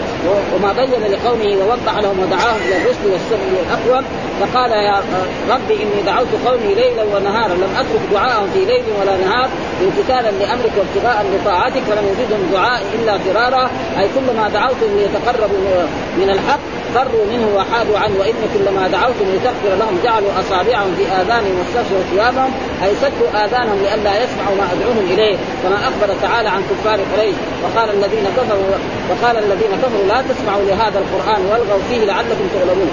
وما 0.56 0.74
بين 0.74 0.90
لقومه 1.14 1.58
ووضح 1.58 1.98
لهم 1.98 2.20
ودعاهم 2.20 2.62
إلى 2.68 2.78
الرشد 2.78 3.06
والسبل 3.12 3.52
الأقوم. 3.66 4.06
فقال 4.40 4.72
يا 4.72 5.02
رب 5.50 5.72
إني 5.72 6.02
دعوت 6.06 6.28
قومي 6.46 6.74
ليلا 6.76 7.04
ونهارا 7.04 7.54
لم 7.54 7.72
أترك 7.80 8.02
دعاءهم 8.12 8.50
في 8.54 8.66
ليل 8.66 8.84
ولا 9.02 9.18
نهار 9.18 9.50
امتثالا 9.82 10.32
لأمرك 10.32 10.72
وابتغاء 10.78 11.26
لطاعتك 11.34 11.82
فلم 11.90 12.06
يزدهم 12.12 12.50
دعائي 12.54 12.86
إلا 12.96 13.18
فرارا. 13.18 13.70
أي 14.00 14.08
كلما 14.16 14.50
دعوتهم 14.50 14.98
ليتقربوا 14.98 15.84
من 16.18 16.30
الحق 16.30 16.60
فروا 16.96 17.26
منه 17.32 17.48
وحادوا 17.56 17.98
عنه 17.98 18.16
وإن 18.20 18.34
كلما 18.54 18.88
دعوتم 18.88 19.26
لتغفر 19.62 19.76
لهم 19.76 19.98
جعلوا 20.04 20.30
أصابعهم 20.40 20.96
في 20.98 21.04
اذانهم 21.06 21.56
واستغشوا 21.60 22.02
ثيابهم 22.12 22.52
أي 22.84 22.92
سدوا 23.02 23.46
آذانهم 23.46 23.78
لئلا 23.84 24.24
يسمعوا 24.24 24.56
ما 24.56 24.66
أدعوهم 24.74 25.06
إليه 25.14 25.38
كما 25.64 25.76
أخبر 25.76 26.14
تعالى 26.22 26.50
عن 26.50 26.62
كفار 26.70 27.00
قريش. 27.14 27.36
وقال 27.64 27.90
الذين 27.90 28.26
كفروا 28.38 28.78
وقال 29.10 29.38
الذين 29.38 29.72
كفروا 29.84 30.06
لا 30.08 30.22
تسمعوا 30.30 30.64
لهذا 30.64 31.00
القرآن 31.00 31.42
والغوا 31.46 31.82
فيه 31.90 32.06
لعلكم 32.06 32.48
تغلبون 32.54 32.92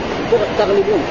تغلبون. 0.59 1.03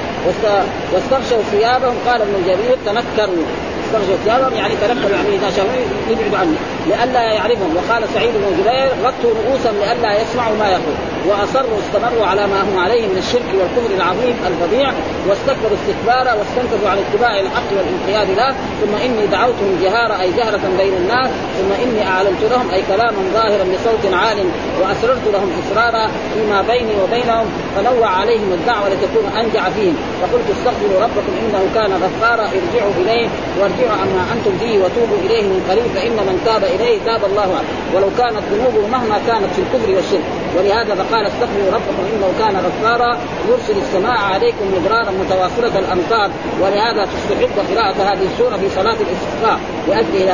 واستغشوا 0.93 1.41
ثيابهم 1.51 1.95
قال 2.07 2.21
ابن 2.21 2.35
جرير 2.47 2.77
تنكروا. 2.85 3.45
استغشوا 3.85 4.17
ثيابهم 4.25 4.53
يعني 4.53 4.73
تنكروا 4.81 5.17
يعني 5.17 5.55
شافوا 5.55 5.81
يبعدوا 6.09 6.37
عنه 6.37 6.57
لئلا 6.89 7.23
يعرفهم. 7.33 7.71
وقال 7.77 8.03
سعيد 8.13 8.33
بن 8.33 8.57
جبير 8.59 8.89
غطوا 9.03 9.31
رؤوسهم 9.39 9.75
لئلا 9.81 10.21
يسمعوا 10.21 10.55
ما 10.55 10.67
يقول. 10.69 10.95
وأصروا 11.27 11.77
استمروا 11.83 12.25
على 12.25 12.47
ما 12.47 12.61
هم 12.67 12.79
عليه 12.79 13.07
من 13.07 13.17
الشرك 13.17 13.49
والكفر 13.59 13.95
العظيم 13.95 14.35
الفظيع 14.47 14.91
واستكبروا 15.27 15.77
استكبارا 15.79 16.33
واستنكفوا 16.33 16.89
عن 16.89 16.97
اتباع 16.97 17.39
الحق 17.39 17.69
والانقياد 17.77 18.29
له. 18.37 18.55
ثم 18.81 18.95
إني 19.05 19.27
دعوتهم 19.27 19.79
جهارا 19.81 20.21
أي 20.21 20.31
جهرة 20.31 20.61
بين 20.77 20.93
الناس. 20.93 21.29
ثم 21.57 21.71
إني 21.83 22.07
أعلنت 22.07 22.41
لهم 22.51 22.67
أي 22.73 22.81
كلاما 22.89 23.21
ظاهرا 23.33 23.63
بصوت 23.63 24.13
عال 24.13 24.37
وأسررت 24.81 25.25
لهم 25.33 25.49
إسرارا 25.61 26.07
فيما 26.33 26.61
بيني 26.61 26.93
وبينهم. 27.03 27.47
فنوع 27.75 28.07
عليهم 28.07 28.49
الدعوة 28.53 28.89
لتكون 28.89 29.25
أنجع 29.41 29.69
فيهم. 29.69 29.95
فقلت 30.21 30.47
استغفروا 30.55 30.99
ربكم 31.05 31.33
إنه 31.41 31.61
كان 31.75 31.91
غفارا 32.03 32.45
ارجعوا 32.57 32.93
إليه 33.01 33.27
وارجعوا 33.59 33.97
عما 34.01 34.23
أنتم 34.33 34.57
فيه 34.59 34.77
وتوبوا 34.83 35.19
إليه 35.25 35.43
من 35.43 35.59
قريب 35.69 35.87
فإن 35.95 36.17
من 36.27 36.41
تاب 36.45 36.63
إليه 36.79 36.99
تاب 37.05 37.25
الله 37.25 37.41
عنه. 37.57 37.69
ولو 37.95 38.09
كانت 38.17 38.43
ذنوبه 38.51 38.87
مهما 38.87 39.17
كانت 39.27 39.49
في 39.55 39.61
الكفر 39.61 39.91
والشرك. 39.95 40.27
ولهذا 40.57 40.95
فقال 40.95 41.25
استغفروا 41.25 41.71
ربكم 41.73 42.03
إنه 42.13 42.29
كان 42.39 42.55
غفارا 42.65 43.17
يرسل 43.49 43.77
السماء 43.81 44.17
عليكم 44.17 44.65
مدرارا 44.77 45.11
متواصله 45.11 45.79
الامطار 45.79 46.29
ولهذا 46.61 47.07
تستحب 47.13 47.49
قراءة 47.71 48.13
هذه 48.13 48.25
السورة 48.33 48.57
في 48.57 48.69
صلاة 48.69 48.97
الاستسقاء 49.05 49.59
لأجل 49.87 50.29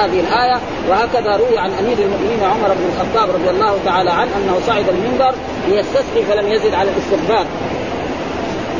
هذه 0.00 0.20
الآية. 0.20 0.60
وهكذا 0.88 1.36
روي 1.36 1.58
عن 1.58 1.70
أمير 1.72 1.98
المؤمنين 1.98 2.44
عمر 2.44 2.68
بن 2.68 2.84
الخطاب 2.92 3.34
رضي 3.34 3.50
الله 3.50 3.78
تعالى 3.84 4.10
عنه 4.10 4.30
أنه 4.36 4.60
صعد 4.66 4.84
المنبر 4.88 5.34
ليستسقي 5.68 6.22
فلم 6.28 6.52
يزد 6.52 6.74
على 6.74 6.90
الاستغفار. 6.90 7.46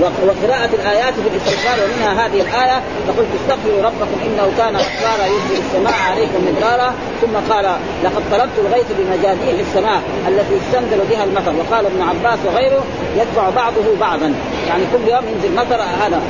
وقراءة 0.01 0.71
الآيات 0.75 1.15
في 1.15 1.29
الاستغفار 1.29 1.79
ومنها 1.85 2.27
هذه 2.27 2.41
الآية 2.41 2.83
فقلت 3.07 3.29
استغفروا 3.41 3.83
ربكم 3.83 4.17
إنه 4.27 4.53
كان 4.59 4.77
غفارا 4.77 5.27
يرسل 5.27 5.63
السماء 5.67 5.95
عليكم 6.11 6.41
مدرارا. 6.49 6.95
ثم 7.21 7.53
قال 7.53 7.65
لقد 8.05 8.23
طلبت 8.33 8.59
الغيث 8.59 8.87
بمجاديح 8.99 9.59
السماء 9.61 10.03
التي 10.29 10.55
يستنزل 10.55 11.01
بها 11.11 11.25
المطر. 11.25 11.53
وقال 11.59 11.87
ابن 11.87 12.03
عباس 12.03 12.39
وغيره 12.47 12.85
يتبع 13.17 13.51
بعضه 13.51 13.97
بعضا. 14.01 14.35
يعني 14.69 14.83
كل 14.93 15.13
يوم 15.13 15.25
ينزل 15.29 15.55
مطر 15.57 15.83
هذا. 15.83 16.23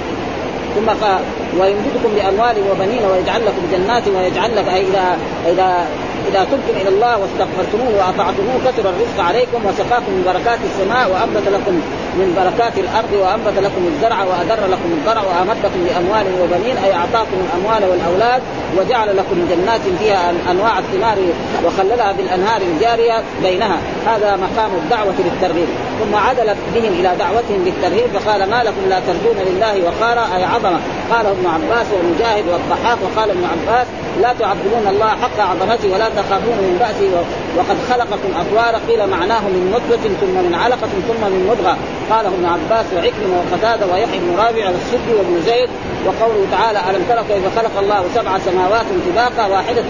ثم 0.76 0.88
قال 1.04 1.20
ويمددكم 1.60 2.10
بأموال 2.14 2.56
وبنين 2.70 3.04
ويجعل 3.04 3.46
لكم 3.46 3.62
جنات 3.72 4.08
ويجعل 4.08 4.56
لك 4.56 4.68
اذا 4.68 5.18
إذا 5.48 5.86
إذا 6.28 6.44
تبتم 6.44 6.80
إلى 6.80 6.88
الله 6.88 7.18
واستغفرتموه 7.18 7.92
وأطعتموه 7.98 8.56
كثر 8.66 8.84
الرزق 8.90 9.20
عليكم 9.28 9.66
وسقاكم 9.66 10.12
من 10.16 10.22
بركات 10.26 10.58
السماء 10.68 11.10
وأنبت 11.10 11.48
لكم 11.48 11.74
من 12.20 12.28
بركات 12.36 12.78
الأرض 12.78 13.12
وأنبت 13.12 13.58
لكم 13.58 13.82
الزرع 13.92 14.24
وادر 14.24 14.66
لكم 14.66 14.88
الزرع 14.98 15.22
وأمدكم 15.28 15.80
بأموال 15.84 16.26
وبنين 16.42 16.76
أي 16.76 16.92
أعطاكم 16.92 17.38
الأموال 17.46 17.90
والأولاد 17.90 18.42
وجعل 18.78 19.16
لكم 19.16 19.36
جنات 19.50 19.80
فيها 19.98 20.32
أنواع 20.50 20.78
الثمار 20.78 21.18
وخللها 21.64 22.12
بالانهار 22.12 22.60
الجارية 22.62 23.22
بينها. 23.42 23.78
هذا 24.06 24.36
مقام 24.36 24.70
الدعوة 24.82 25.14
للترغيب. 25.18 25.68
ثم 26.00 26.14
عدل 26.16 26.54
بهم 26.74 26.92
إلى 27.00 27.10
دعوتهم 27.18 27.60
للترهيب 27.66 28.08
فقال 28.14 28.50
ما 28.50 28.62
لكم 28.62 28.82
لا 28.88 29.00
ترجون 29.00 29.36
لله 29.46 29.74
وقارا؟ 29.86 30.36
أي 30.36 30.44
عظمة. 30.44 30.80
قاله 31.12 31.30
ابن 31.30 31.46
عباس 31.46 31.86
ومجاهد 31.92 32.44
والضحاك 32.48 32.98
وقال 33.02 33.30
ابن 33.30 33.44
عباس 33.44 33.86
لا 34.22 34.32
تعظمون 34.38 34.86
الله 34.88 35.08
حق 35.08 35.40
عظمته 35.40 35.94
ولا 35.94 36.08
تخافون 36.22 36.58
من 36.66 36.76
بأسه 36.80 37.10
وقد 37.58 37.76
خلقكم 37.90 38.30
أطوارا 38.42 38.78
قيل 38.88 39.06
معناه 39.06 39.40
من 39.40 39.62
نطفة 39.74 40.04
ثم 40.20 40.36
من 40.46 40.54
علقة 40.54 40.92
ثم 41.08 41.22
من 41.34 41.42
مضغة. 41.50 41.76
قاله 42.10 42.28
ابن 42.28 42.44
عباس 42.54 42.86
وعكرمة 42.94 43.36
وقتادة 43.40 43.86
ويحيى 43.92 44.18
بن 44.18 44.30
رابع 44.42 44.64
والسدي 44.70 45.12
وابن 45.18 45.42
زيد 45.46 45.70
وقوله 46.06 46.46
تعالى 46.50 46.80
ألم 46.90 47.02
ترى 47.08 47.22
كيف 47.28 47.58
خلق 47.58 47.78
الله 47.78 48.04
سبع 48.14 48.38
سماوات 48.38 48.86
طباقا 49.06 49.46
واحدة 49.46 49.88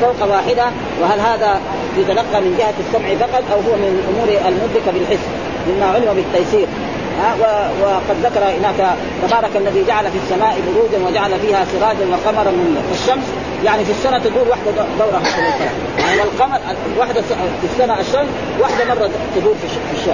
فوق 0.00 0.20
واحدة؟ 0.30 0.66
وهل 1.00 1.20
هذا 1.20 1.60
يتلقى 1.98 2.38
من 2.44 2.52
جهة 2.58 2.74
السمع 2.84 3.08
فقط 3.26 3.44
أو 3.52 3.58
هو 3.66 3.74
من 3.82 3.90
الأمور 3.98 4.28
المدركة 4.48 4.90
بالحس 4.94 5.24
مما 5.68 5.86
علم 5.86 6.14
بالتيسير؟ 6.14 6.68
وقد 7.82 8.16
ذكر 8.22 8.44
هناك 8.58 8.96
تبارك 9.22 9.56
الذي 9.56 9.84
جعل 9.84 10.04
في 10.04 10.18
السماء 10.24 10.56
بروجا 10.66 11.06
وجعل 11.06 11.40
فيها 11.40 11.64
سراجا 11.64 12.06
وقمرا 12.12 12.50
من 12.50 12.76
الشمس 12.92 13.24
يعني 13.64 13.84
في 13.84 13.90
السنة 13.90 14.18
تدور 14.18 14.48
واحدة 14.48 14.72
دورة 14.98 15.22
حول 15.24 15.44
القمر 15.44 15.70
يعني 15.98 16.22
القمر 16.22 16.58
واحدة 16.98 17.22
في 17.22 17.64
السنة 17.72 18.00
الشمس 18.00 18.28
واحدة 18.60 18.84
مرة 18.84 19.10
تدور 19.36 19.54
في 19.54 19.64
الشمس 19.64 20.08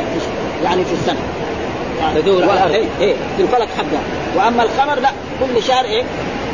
يعني 0.65 0.85
في 0.85 0.93
السنة. 0.93 1.19
يعني 2.01 2.23
تدور 2.23 2.45
إيه 2.75 2.85
إيه 3.01 3.15
في 3.37 3.43
الفلك 3.43 3.69
حقها. 3.79 4.01
وأما 4.37 4.63
القمر 4.63 5.01
لا 5.01 5.11
كل 5.41 5.63
شهر 5.63 5.85
إيه؟ 5.85 6.05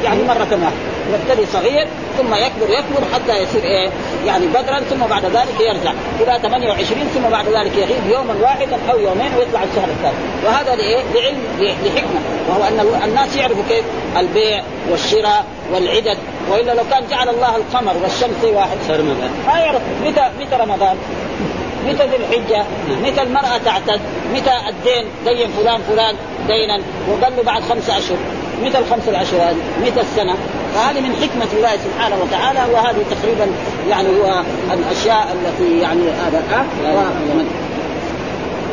يعني 0.04 0.22
مرة 0.22 0.44
واحدة 0.44 0.72
يبتدي 1.14 1.46
صغير 1.52 1.87
ثم 2.18 2.35
يكبر 2.35 2.70
يكبر 2.70 3.05
حتى 3.14 3.42
يصير 3.42 3.64
إيه؟ 3.64 3.90
يعني 4.27 4.46
بدرا 4.46 4.81
ثم 4.81 5.07
بعد 5.11 5.24
ذلك 5.24 5.61
يرجع. 5.61 5.92
إلى 6.20 6.38
28 6.42 7.09
ثم 7.14 7.31
بعد 7.31 7.48
ذلك 7.48 7.77
يغيب 7.77 8.11
يوما 8.11 8.35
واحدا 8.42 8.77
أو 8.90 8.98
يومين 8.98 9.35
ويطلع 9.38 9.62
الشهر 9.62 9.88
الثاني. 9.88 10.17
وهذا 10.46 10.75
لإيه؟ 10.75 11.02
لعلم 11.15 11.38
لحكمة. 11.60 12.21
وهو 12.48 12.62
أن 12.65 13.00
الناس 13.04 13.37
يعرفوا 13.37 13.62
كيف؟ 13.69 13.85
البيع 14.17 14.62
والشراء 14.90 15.44
والعدد. 15.73 16.19
وإلا 16.50 16.73
لو 16.73 16.83
كان 16.90 17.02
جعل 17.10 17.29
الله 17.29 17.56
القمر 17.56 17.94
والشمس 18.02 18.44
واحد. 18.44 18.77
صار 18.88 19.00
رمضان 19.00 19.31
ما 19.46 19.58
يعرف. 19.58 19.83
متى 20.04 20.31
متى 20.40 20.56
رمضان؟ 20.56 20.96
متى 21.87 22.06
ذي 22.06 22.17
الحجة؟ 22.17 22.65
متى 23.02 23.23
المرأة 23.23 23.58
تعتد؟ 23.65 24.00
متى 24.35 24.52
الدين؟ 24.69 25.06
دين 25.25 25.48
فلان 25.48 25.81
فلان 25.88 26.17
دينا. 26.46 26.81
وقال 27.08 27.37
له 27.37 27.42
بعد 27.42 27.62
خمسة 27.62 27.98
أشهر. 27.98 28.17
متى 28.63 28.79
الخمس 28.79 29.09
العشر 29.09 29.55
متى 29.87 30.00
السنة؟ 30.00 30.35
فهذه 30.75 31.00
من 31.00 31.15
حكمة 31.15 31.48
الله 31.57 31.71
سبحانه 31.77 32.17
وتعالى 32.23 32.73
وهذه 32.73 33.05
تقريبا 33.11 33.46
يعني 33.88 34.09
هو 34.09 34.42
الأشياء 34.73 35.37
التي 35.37 35.79
يعني 35.79 36.02
هذا 36.27 36.42
أه 36.85 37.75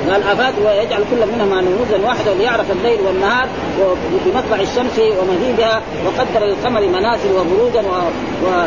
قال 0.10 0.24
افات 0.24 0.54
ويجعل 0.66 1.04
كل 1.12 1.34
منهما 1.34 1.62
نموذجا 1.62 2.08
واحدا 2.08 2.34
ليعرف 2.34 2.72
الليل 2.72 3.02
والنهار 3.02 3.48
بمطلع 4.26 4.62
الشمس 4.62 5.00
ومغيبها 5.00 5.82
وقدر 6.06 6.46
للقمر 6.46 6.82
منازل 6.82 7.32
وبروجا 7.32 7.82
و... 7.82 7.94
و... 8.46 8.66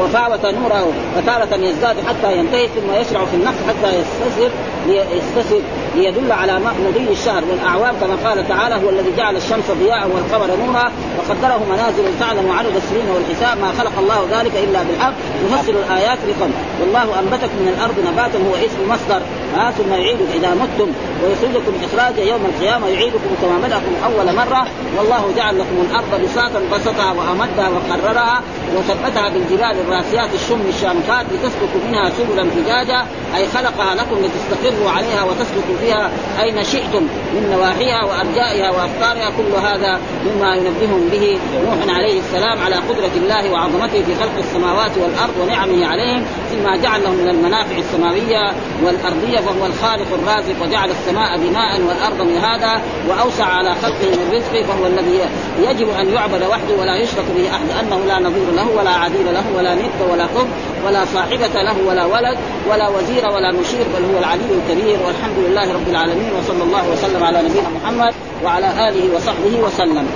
وفاوت 0.00 0.46
نوره 0.46 0.92
فتارة 1.16 1.54
يزداد 1.54 1.96
حتى 2.08 2.36
ينتهي 2.38 2.68
ثم 2.68 3.00
يشرع 3.00 3.24
في 3.24 3.36
النقص 3.36 3.56
حتى 3.68 3.98
يستسر 3.98 4.50
يستسر 4.88 5.60
ليدل 5.96 6.32
على 6.32 6.58
مضي 6.58 7.12
الشهر. 7.12 7.42
والأعوام 7.50 7.94
كما 8.00 8.28
قال 8.28 8.48
تعالى 8.48 8.74
هو 8.74 8.90
الذي 8.90 9.12
جعل 9.16 9.36
الشمس 9.36 9.70
ضياء 9.70 10.10
والقمر 10.14 10.46
نورا 10.66 10.92
وقدره 11.18 11.60
منازل 11.70 12.04
تعلم 12.20 12.52
عدد 12.58 12.76
السنين 12.76 13.08
والحساب 13.14 13.58
ما 13.58 13.72
خلق 13.78 13.92
الله 13.98 14.40
ذلك 14.40 14.52
إلا 14.56 14.82
بالحق 14.82 15.12
يفصل 15.44 15.72
الآيات 15.72 16.18
لقوم. 16.28 16.52
والله 16.80 17.20
أنبتكم 17.20 17.58
من 17.60 17.74
الأرض 17.76 17.96
نباتا 18.12 18.38
هو 18.38 18.54
اسم 18.66 18.80
مصدر. 18.92 19.20
ها 19.56 19.70
ثم 19.70 19.92
يعيدكم 19.92 20.26
إذا 20.34 20.50
متم 20.54 20.90
ويخرجكم 21.22 21.72
إخراجا 21.86 22.22
يوم 22.22 22.40
القيامة 22.50 22.88
يعيدكم 22.88 23.30
كما 23.42 23.58
بداكم 23.66 23.92
أول 24.04 24.36
مرة. 24.36 24.66
والله 24.96 25.22
جعل 25.36 25.58
لكم 25.58 25.76
الأرض 25.90 26.24
بساطا 26.24 26.60
بسطها 26.72 27.10
وأمدها 27.12 27.68
وقررها 27.68 28.40
وثبتها 28.76 29.28
بالجبال 29.28 29.76
الراسيات 29.86 30.34
الشم 30.34 30.60
الشامخات 30.68 31.26
لتسلكوا 31.32 31.80
منها 31.88 32.10
سبلا 32.10 32.50
فجاجا 32.50 33.06
أي 33.36 33.46
خلقها 33.46 33.94
لكم 33.94 34.16
لتستقروا 34.24 34.90
عليها 34.90 35.22
وتسلكوا 35.24 35.76
فيها 35.80 36.10
أين 36.42 36.64
شئتم 36.64 37.02
من 37.34 37.50
نواحيها 37.52 38.04
وأرجائها 38.04 38.70
وأفكارها 38.70 39.30
كل 39.36 39.66
هذا 39.66 40.00
مما 40.26 40.54
ينبههم 40.56 41.08
به 41.12 41.38
نوح 41.64 41.96
عليه 41.96 42.20
السلام 42.20 42.62
على 42.62 42.76
قدرة 42.76 43.10
الله 43.16 43.52
وعظمته 43.52 44.02
في 44.02 44.14
خلق 44.14 44.38
السماوات 44.38 44.90
والأرض 44.98 45.34
ونعمه 45.42 45.86
عليهم 45.86 46.24
فيما 46.50 46.76
جعل 46.76 47.02
لهم 47.02 47.14
من 47.14 47.28
المنافع 47.28 47.76
السماوية 47.78 48.52
والأرضية 48.82 49.38
فهو 49.38 49.66
الخالق 49.66 50.06
الرازق 50.14 50.62
وجعل 50.62 50.90
السماء 50.90 51.38
بناء 51.38 51.80
والأرض 51.80 52.22
مهادا 52.22 52.82
وأوسع 53.08 53.44
على 53.44 53.74
خلقه 53.74 54.10
من 54.10 54.32
رزقه 54.32 54.62
فهو 54.62 54.86
الذي 54.86 55.20
يجب 55.58 55.88
أن 56.00 56.08
يعبد 56.14 56.42
وحده 56.42 56.74
ولا 56.80 56.96
يشرك 56.96 57.24
به 57.36 57.50
أحد 57.50 57.84
أنه 57.84 58.00
لا 58.06 58.18
نظير 58.18 58.50
له 58.56 58.68
ولا 58.78 58.90
عديل 58.90 59.34
له 59.34 59.44
ولا 59.56 59.74
ند 59.74 60.10
ولا 60.12 60.24
قب 60.24 60.48
ولا 60.86 61.04
صاحبة 61.04 61.62
له 61.62 61.76
ولا 61.86 62.04
ولد 62.04 62.38
ولا 62.70 62.88
وزير 62.88 63.25
ولا 63.34 63.52
مشير 63.52 63.86
بل 63.94 64.14
هو 64.14 64.18
العلي 64.18 64.50
الكبير 64.58 64.98
والحمد 65.06 65.38
لله 65.38 65.72
رب 65.72 65.88
العالمين 65.88 66.30
وصلى 66.38 66.62
الله 66.62 66.90
وسلم 66.92 67.24
على 67.24 67.42
نبينا 67.42 67.68
محمد 67.68 68.14
وعلى 68.44 68.88
آله 68.88 69.16
وصحبه 69.16 69.60
وسلم. 69.60 70.06